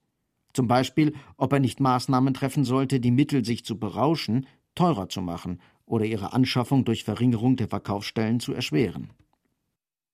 Zum 0.52 0.68
Beispiel, 0.68 1.14
ob 1.38 1.54
er 1.54 1.60
nicht 1.60 1.80
Maßnahmen 1.80 2.34
treffen 2.34 2.66
sollte, 2.66 3.00
die 3.00 3.12
Mittel, 3.12 3.46
sich 3.46 3.64
zu 3.64 3.80
berauschen, 3.80 4.46
teurer 4.74 5.08
zu 5.08 5.22
machen 5.22 5.58
oder 5.86 6.04
ihre 6.04 6.34
Anschaffung 6.34 6.84
durch 6.84 7.04
Verringerung 7.04 7.56
der 7.56 7.68
Verkaufsstellen 7.68 8.38
zu 8.38 8.52
erschweren. 8.52 9.08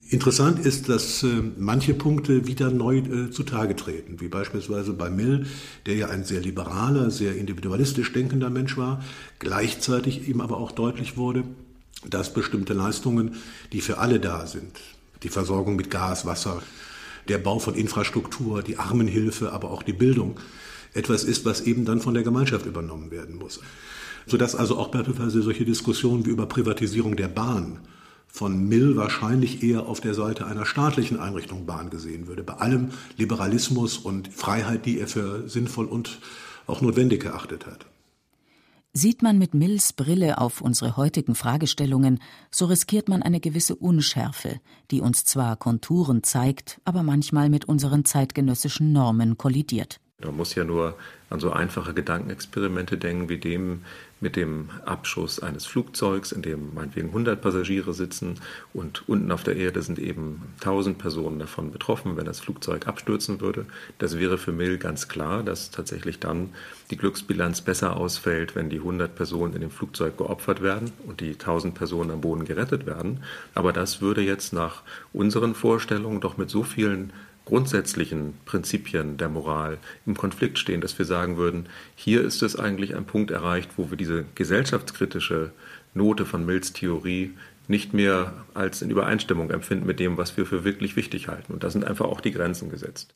Interessant 0.09 0.59
ist, 0.67 0.89
dass 0.89 1.23
äh, 1.23 1.43
manche 1.57 1.95
Punkte 1.95 2.47
wieder 2.47 2.71
neu 2.71 2.99
äh, 2.99 3.31
zutage 3.31 3.75
treten, 3.77 4.21
wie 4.21 4.29
beispielsweise 4.29 4.93
bei 4.93 5.09
Mill, 5.09 5.47
der 5.87 5.95
ja 5.95 6.09
ein 6.09 6.25
sehr 6.25 6.41
liberaler, 6.41 7.11
sehr 7.11 7.37
individualistisch 7.37 8.13
denkender 8.13 8.51
Mensch 8.51 8.77
war, 8.77 9.03
gleichzeitig 9.39 10.29
ihm 10.29 10.41
aber 10.41 10.59
auch 10.59 10.73
deutlich 10.73 11.17
wurde, 11.17 11.45
dass 12.07 12.35
bestimmte 12.35 12.75
Leistungen, 12.75 13.37
die 13.73 13.81
für 13.81 13.99
alle 13.99 14.21
da 14.21 14.47
sind, 14.47 14.81
die 15.23 15.29
Versorgung 15.29 15.77
mit 15.77 15.91
Gas, 15.91 16.27
Wasser, 16.27 16.62
der 17.29 17.38
Bau 17.38 17.59
von 17.59 17.75
Infrastruktur, 17.75 18.62
die 18.62 18.79
Armenhilfe, 18.79 19.53
aber 19.53 19.71
auch 19.71 19.83
die 19.83 19.93
Bildung, 19.93 20.38
etwas 20.95 21.25
ist, 21.25 21.45
was 21.45 21.62
eben 21.62 21.85
dann 21.85 22.01
von 22.01 22.15
der 22.15 22.23
Gemeinschaft 22.23 22.67
übernommen 22.67 23.11
werden 23.11 23.37
muss. 23.37 23.61
Sodass 24.27 24.55
also 24.55 24.77
auch 24.77 24.88
beispielsweise 24.88 25.43
solche 25.43 25.65
Diskussionen 25.65 26.27
wie 26.27 26.31
über 26.31 26.47
Privatisierung 26.47 27.17
der 27.17 27.29
Bahn 27.29 27.79
von 28.33 28.66
Mill 28.66 28.97
wahrscheinlich 28.97 29.62
eher 29.62 29.87
auf 29.87 30.01
der 30.01 30.14
Seite 30.14 30.47
einer 30.47 30.64
staatlichen 30.64 31.21
Einrichtung 31.21 31.66
Bahn 31.66 31.90
gesehen 31.90 32.27
würde, 32.27 32.42
bei 32.42 32.55
allem 32.55 32.90
Liberalismus 33.18 33.99
und 33.99 34.29
Freiheit, 34.29 34.87
die 34.87 34.99
er 34.99 35.07
für 35.07 35.49
sinnvoll 35.49 35.85
und 35.85 36.18
auch 36.66 36.81
notwendig 36.81 37.25
erachtet 37.25 37.66
hat. 37.66 37.85
Sieht 38.95 39.23
man 39.23 39.38
mit 39.38 39.53
Mills 39.55 39.92
Brille 39.92 40.38
auf 40.38 40.62
unsere 40.62 40.97
heutigen 40.97 41.35
Fragestellungen, 41.35 42.21
so 42.51 42.66
riskiert 42.66 43.09
man 43.09 43.23
eine 43.23 43.40
gewisse 43.40 43.75
Unschärfe, 43.75 44.61
die 44.90 45.03
uns 45.03 45.25
zwar 45.25 45.57
Konturen 45.57 46.23
zeigt, 46.23 46.81
aber 46.85 47.03
manchmal 47.03 47.51
mit 47.51 47.66
unseren 47.66 48.07
zeitgenössischen 48.07 48.92
Normen 48.92 49.37
kollidiert. 49.37 50.01
Man 50.23 50.37
muss 50.37 50.55
ja 50.55 50.64
nur 50.64 50.97
an 51.31 51.40
so 51.40 51.51
einfache 51.51 51.95
Gedankenexperimente 51.95 52.97
denken, 52.97 53.29
wie 53.29 53.38
dem 53.38 53.83
mit 54.23 54.37
dem 54.37 54.71
Abschuss 54.87 55.41
eines 55.41 55.67
Flugzeugs, 55.67 56.31
in 56.31 56.43
dem 56.43 56.73
meinetwegen 56.75 57.09
100 57.09 57.41
Passagiere 57.43 57.93
sitzen 57.93 58.37
und 58.73 59.03
unten 59.09 59.33
auf 59.33 59.43
der 59.43 59.57
Erde 59.57 59.83
sind 59.83 59.99
eben 59.99 60.43
1000 60.61 60.97
Personen 60.97 61.41
davon 61.41 61.73
betroffen, 61.73 62.17
wenn 62.17 62.25
das 62.25 62.39
Flugzeug 62.39 62.87
abstürzen 62.87 63.41
würde. 63.41 63.67
Das 63.99 64.19
wäre 64.19 64.39
für 64.39 64.53
Mill 64.53 64.79
ganz 64.79 65.09
klar, 65.09 65.43
dass 65.43 65.73
tatsächlich 65.73 66.21
dann 66.21 66.51
die 66.93 66.97
Glücksbilanz 66.97 67.63
besser 67.63 67.97
ausfällt, 67.97 68.55
wenn 68.55 68.71
die 68.71 68.79
100 68.79 69.13
Personen 69.13 69.55
in 69.55 69.61
dem 69.61 69.71
Flugzeug 69.71 70.17
geopfert 70.17 70.63
werden 70.63 70.93
und 71.07 71.21
die 71.21 71.33
1000 71.33 71.75
Personen 71.75 72.13
am 72.13 72.21
Boden 72.21 72.45
gerettet 72.45 72.87
werden. 72.87 73.25
Aber 73.55 73.73
das 73.73 74.01
würde 74.01 74.23
jetzt 74.23 74.53
nach 74.53 74.83
unseren 75.13 75.57
Vorstellungen 75.57 76.21
doch 76.21 76.37
mit 76.37 76.49
so 76.49 76.63
vielen 76.63 77.13
grundsätzlichen 77.44 78.35
Prinzipien 78.44 79.16
der 79.16 79.28
Moral 79.28 79.78
im 80.07 80.16
Konflikt 80.16 80.59
stehen, 80.59 80.81
dass 80.81 80.98
wir 80.98 81.05
sagen 81.05 81.37
würden, 81.37 81.66
hier 81.94 82.22
ist 82.22 82.42
es 82.42 82.57
eigentlich 82.57 82.94
ein 82.94 83.05
Punkt 83.05 83.31
erreicht, 83.31 83.70
wo 83.76 83.90
wir 83.90 83.96
diese 83.96 84.24
gesellschaftskritische 84.35 85.52
Note 85.94 86.24
von 86.24 86.46
Mills 86.46 86.72
Theorie 86.72 87.33
nicht 87.68 87.94
mehr 87.94 88.33
als 88.55 88.83
in 88.83 88.90
Übereinstimmung 88.90 89.50
empfinden 89.50 89.87
mit 89.87 90.00
dem, 90.00 90.16
was 90.16 90.37
wir 90.37 90.46
für 90.46 90.64
wirklich 90.64 90.96
wichtig 90.96 91.28
halten. 91.28 91.52
Und 91.52 91.64
da 91.64 91.70
sind 91.70 91.85
einfach 91.85 92.07
auch 92.07 92.20
die 92.20 92.33
Grenzen 92.33 92.70
gesetzt. 92.70 93.14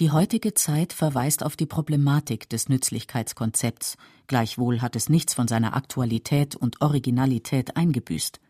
Die 0.00 0.10
heutige 0.10 0.54
Zeit 0.54 0.94
verweist 0.94 1.44
auf 1.44 1.56
die 1.56 1.66
Problematik 1.66 2.48
des 2.48 2.70
Nützlichkeitskonzepts, 2.70 3.98
gleichwohl 4.28 4.80
hat 4.80 4.96
es 4.96 5.10
nichts 5.10 5.34
von 5.34 5.46
seiner 5.46 5.76
Aktualität 5.76 6.56
und 6.56 6.80
Originalität 6.80 7.76
eingebüßt. 7.76 8.40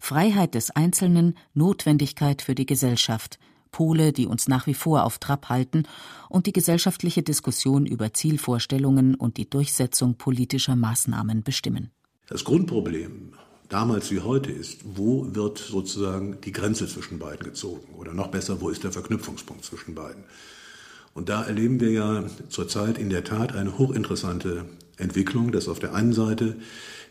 Freiheit 0.00 0.54
des 0.54 0.70
Einzelnen, 0.72 1.36
Notwendigkeit 1.54 2.42
für 2.42 2.56
die 2.56 2.66
Gesellschaft, 2.66 3.38
Pole, 3.70 4.12
die 4.12 4.26
uns 4.26 4.48
nach 4.48 4.66
wie 4.66 4.74
vor 4.74 5.04
auf 5.04 5.18
Trab 5.18 5.48
halten, 5.48 5.84
und 6.28 6.46
die 6.46 6.52
gesellschaftliche 6.52 7.22
Diskussion 7.22 7.86
über 7.86 8.12
Zielvorstellungen 8.12 9.14
und 9.14 9.36
die 9.36 9.48
Durchsetzung 9.48 10.16
politischer 10.16 10.76
Maßnahmen 10.76 11.42
bestimmen. 11.42 11.90
Das 12.28 12.44
Grundproblem 12.44 13.32
damals 13.68 14.10
wie 14.10 14.20
heute 14.20 14.50
ist, 14.50 14.80
wo 14.84 15.34
wird 15.34 15.58
sozusagen 15.58 16.40
die 16.40 16.52
Grenze 16.52 16.86
zwischen 16.86 17.18
beiden 17.18 17.44
gezogen? 17.44 17.94
Oder 17.94 18.14
noch 18.14 18.28
besser, 18.28 18.60
wo 18.60 18.68
ist 18.68 18.84
der 18.84 18.92
Verknüpfungspunkt 18.92 19.64
zwischen 19.64 19.94
beiden? 19.94 20.24
Und 21.14 21.28
da 21.28 21.44
erleben 21.44 21.80
wir 21.80 21.90
ja 21.90 22.24
zurzeit 22.48 22.98
in 22.98 23.08
der 23.08 23.24
Tat 23.24 23.54
eine 23.54 23.78
hochinteressante 23.78 24.66
Entwicklung, 24.98 25.52
dass 25.52 25.68
auf 25.68 25.78
der 25.78 25.94
einen 25.94 26.12
Seite 26.12 26.56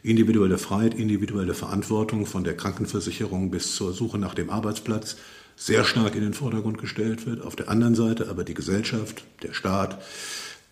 individuelle 0.04 0.60
Freiheit, 0.60 0.94
individuelle 0.94 1.56
Verantwortung 1.56 2.26
von 2.26 2.44
der 2.44 2.56
Krankenversicherung 2.56 3.50
bis 3.50 3.76
zur 3.76 3.94
Suche 3.94 4.20
nach 4.20 4.36
dem 4.36 4.50
Arbeitsplatz 4.52 5.18
sehr 5.56 5.84
stark 5.84 6.16
in 6.16 6.22
den 6.22 6.34
Vordergrund 6.34 6.78
gestellt 6.78 7.26
wird, 7.26 7.42
auf 7.42 7.56
der 7.56 7.70
anderen 7.70 7.96
Seite 7.96 8.30
aber 8.30 8.44
die 8.44 8.54
Gesellschaft, 8.54 9.24
der 9.42 9.54
Staat, 9.54 10.02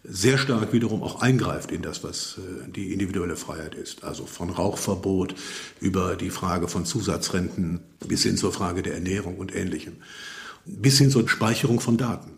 sehr 0.03 0.37
stark 0.37 0.73
wiederum 0.73 1.01
auch 1.01 1.21
eingreift 1.21 1.71
in 1.71 1.81
das, 1.81 2.03
was 2.03 2.37
äh, 2.37 2.71
die 2.71 2.91
individuelle 2.91 3.37
Freiheit 3.37 3.73
ist. 3.73 4.03
Also 4.03 4.25
von 4.25 4.49
Rauchverbot 4.49 5.35
über 5.79 6.17
die 6.17 6.29
Frage 6.29 6.67
von 6.67 6.85
Zusatzrenten 6.85 7.79
bis 8.05 8.23
hin 8.23 8.35
zur 8.35 8.51
Frage 8.51 8.81
der 8.81 8.95
Ernährung 8.95 9.37
und 9.37 9.55
Ähnlichem. 9.55 9.93
Bis 10.65 10.97
hin 10.97 11.09
zur 11.09 11.27
Speicherung 11.29 11.79
von 11.79 11.97
Daten. 11.97 12.31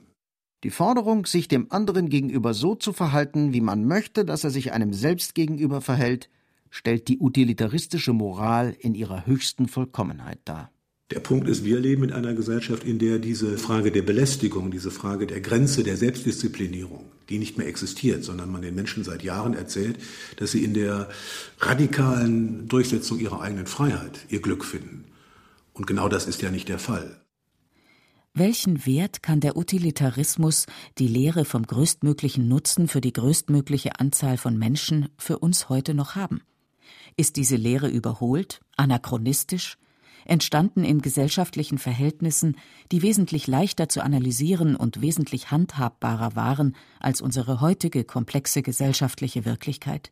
Die 0.63 0.69
Forderung, 0.69 1.25
sich 1.25 1.47
dem 1.47 1.71
anderen 1.71 2.09
gegenüber 2.09 2.53
so 2.53 2.75
zu 2.75 2.93
verhalten, 2.93 3.53
wie 3.53 3.61
man 3.61 3.85
möchte, 3.85 4.25
dass 4.25 4.43
er 4.43 4.49
sich 4.49 4.71
einem 4.71 4.93
selbst 4.93 5.35
gegenüber 5.35 5.81
verhält, 5.81 6.29
stellt 6.69 7.07
die 7.07 7.19
utilitaristische 7.19 8.13
Moral 8.13 8.75
in 8.79 8.95
ihrer 8.95 9.25
höchsten 9.25 9.67
Vollkommenheit 9.67 10.39
dar. 10.45 10.71
Der 11.11 11.19
Punkt 11.19 11.47
ist, 11.47 11.63
wir 11.63 11.79
leben 11.79 12.03
in 12.03 12.11
einer 12.11 12.33
Gesellschaft, 12.33 12.83
in 12.83 12.97
der 12.97 13.19
diese 13.19 13.59
Frage 13.59 13.91
der 13.91 14.01
Belästigung, 14.01 14.71
diese 14.71 14.89
Frage 14.89 15.27
der 15.27 15.39
Grenze 15.39 15.83
der 15.83 15.97
Selbstdisziplinierung, 15.97 17.05
die 17.29 17.37
nicht 17.37 17.59
mehr 17.59 17.67
existiert, 17.67 18.23
sondern 18.23 18.51
man 18.51 18.63
den 18.63 18.73
Menschen 18.73 19.03
seit 19.03 19.21
Jahren 19.21 19.53
erzählt, 19.53 19.99
dass 20.37 20.51
sie 20.51 20.63
in 20.63 20.73
der 20.73 21.07
radikalen 21.59 22.67
Durchsetzung 22.67 23.19
ihrer 23.19 23.39
eigenen 23.41 23.67
Freiheit 23.67 24.25
ihr 24.29 24.41
Glück 24.41 24.65
finden. 24.65 25.05
Und 25.73 25.85
genau 25.85 26.09
das 26.09 26.25
ist 26.25 26.41
ja 26.41 26.49
nicht 26.49 26.69
der 26.69 26.79
Fall. 26.79 27.21
Welchen 28.33 28.87
Wert 28.87 29.21
kann 29.21 29.39
der 29.39 29.57
Utilitarismus, 29.57 30.65
die 30.97 31.07
Lehre 31.07 31.45
vom 31.45 31.67
größtmöglichen 31.67 32.47
Nutzen 32.47 32.87
für 32.87 32.99
die 32.99 33.13
größtmögliche 33.13 33.99
Anzahl 33.99 34.37
von 34.37 34.57
Menschen, 34.57 35.09
für 35.19 35.37
uns 35.37 35.69
heute 35.69 35.93
noch 35.93 36.15
haben? 36.15 36.41
Ist 37.15 37.35
diese 37.35 37.57
Lehre 37.57 37.89
überholt, 37.89 38.61
anachronistisch, 38.75 39.77
entstanden 40.25 40.83
in 40.83 41.01
gesellschaftlichen 41.01 41.77
Verhältnissen, 41.77 42.57
die 42.91 43.01
wesentlich 43.01 43.47
leichter 43.47 43.87
zu 43.87 44.03
analysieren 44.03 44.75
und 44.75 45.01
wesentlich 45.01 45.51
handhabbarer 45.51 46.35
waren 46.35 46.75
als 46.99 47.21
unsere 47.21 47.61
heutige 47.61 48.03
komplexe 48.03 48.61
gesellschaftliche 48.61 49.45
Wirklichkeit? 49.45 50.11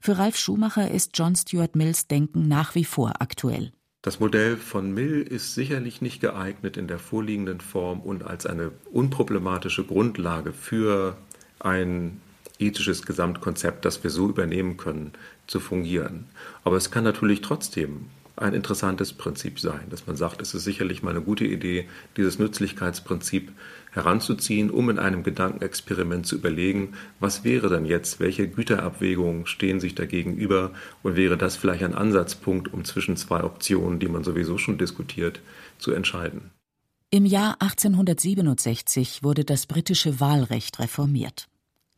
Für 0.00 0.18
Ralf 0.18 0.36
Schumacher 0.36 0.90
ist 0.90 1.12
John 1.14 1.36
Stuart 1.36 1.76
Mills 1.76 2.08
Denken 2.08 2.48
nach 2.48 2.74
wie 2.74 2.84
vor 2.84 3.20
aktuell. 3.20 3.72
Das 4.02 4.18
Modell 4.18 4.56
von 4.56 4.92
Mill 4.92 5.22
ist 5.22 5.54
sicherlich 5.54 6.02
nicht 6.02 6.20
geeignet 6.20 6.76
in 6.76 6.88
der 6.88 6.98
vorliegenden 6.98 7.60
Form 7.60 8.00
und 8.00 8.24
als 8.24 8.46
eine 8.46 8.72
unproblematische 8.90 9.84
Grundlage 9.84 10.52
für 10.52 11.16
ein 11.60 12.20
ethisches 12.58 13.06
Gesamtkonzept, 13.06 13.84
das 13.84 14.02
wir 14.02 14.10
so 14.10 14.28
übernehmen 14.28 14.76
können, 14.76 15.12
zu 15.46 15.60
fungieren. 15.60 16.26
Aber 16.64 16.76
es 16.76 16.90
kann 16.90 17.04
natürlich 17.04 17.40
trotzdem 17.40 18.06
ein 18.42 18.54
interessantes 18.54 19.12
Prinzip 19.12 19.60
sein, 19.60 19.82
dass 19.90 20.06
man 20.06 20.16
sagt, 20.16 20.42
es 20.42 20.54
ist 20.54 20.64
sicherlich 20.64 21.02
mal 21.02 21.10
eine 21.10 21.22
gute 21.22 21.44
Idee, 21.44 21.88
dieses 22.16 22.38
Nützlichkeitsprinzip 22.38 23.52
heranzuziehen, 23.92 24.70
um 24.70 24.90
in 24.90 24.98
einem 24.98 25.22
Gedankenexperiment 25.22 26.26
zu 26.26 26.36
überlegen, 26.36 26.94
was 27.20 27.44
wäre 27.44 27.68
dann 27.68 27.84
jetzt, 27.84 28.20
welche 28.20 28.48
Güterabwägungen 28.48 29.46
stehen 29.46 29.80
sich 29.80 29.94
da 29.94 30.06
gegenüber 30.06 30.72
und 31.02 31.16
wäre 31.16 31.36
das 31.36 31.56
vielleicht 31.56 31.84
ein 31.84 31.94
Ansatzpunkt, 31.94 32.72
um 32.72 32.84
zwischen 32.84 33.16
zwei 33.16 33.44
Optionen, 33.44 33.98
die 33.98 34.08
man 34.08 34.24
sowieso 34.24 34.58
schon 34.58 34.78
diskutiert, 34.78 35.40
zu 35.78 35.92
entscheiden. 35.92 36.50
Im 37.10 37.26
Jahr 37.26 37.56
1867 37.60 39.22
wurde 39.22 39.44
das 39.44 39.66
britische 39.66 40.18
Wahlrecht 40.20 40.78
reformiert. 40.78 41.48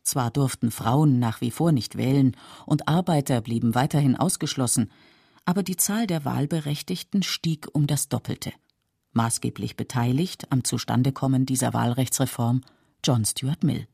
Zwar 0.03 0.29
durften 0.29 0.71
Frauen 0.71 1.19
nach 1.19 1.41
wie 1.41 1.51
vor 1.51 1.71
nicht 1.71 1.97
wählen 1.97 2.35
und 2.65 2.87
Arbeiter 2.87 3.41
blieben 3.41 3.73
weiterhin 3.73 4.15
ausgeschlossen, 4.15 4.91
aber 5.45 5.63
die 5.63 5.77
Zahl 5.77 6.07
der 6.07 6.25
Wahlberechtigten 6.25 7.23
stieg 7.23 7.67
um 7.73 7.87
das 7.87 8.09
Doppelte. 8.09 8.51
Maßgeblich 9.13 9.77
beteiligt 9.77 10.51
am 10.51 10.63
Zustandekommen 10.63 11.45
dieser 11.45 11.73
Wahlrechtsreform 11.73 12.61
John 13.03 13.23
Stuart 13.23 13.63
Mill. 13.63 13.87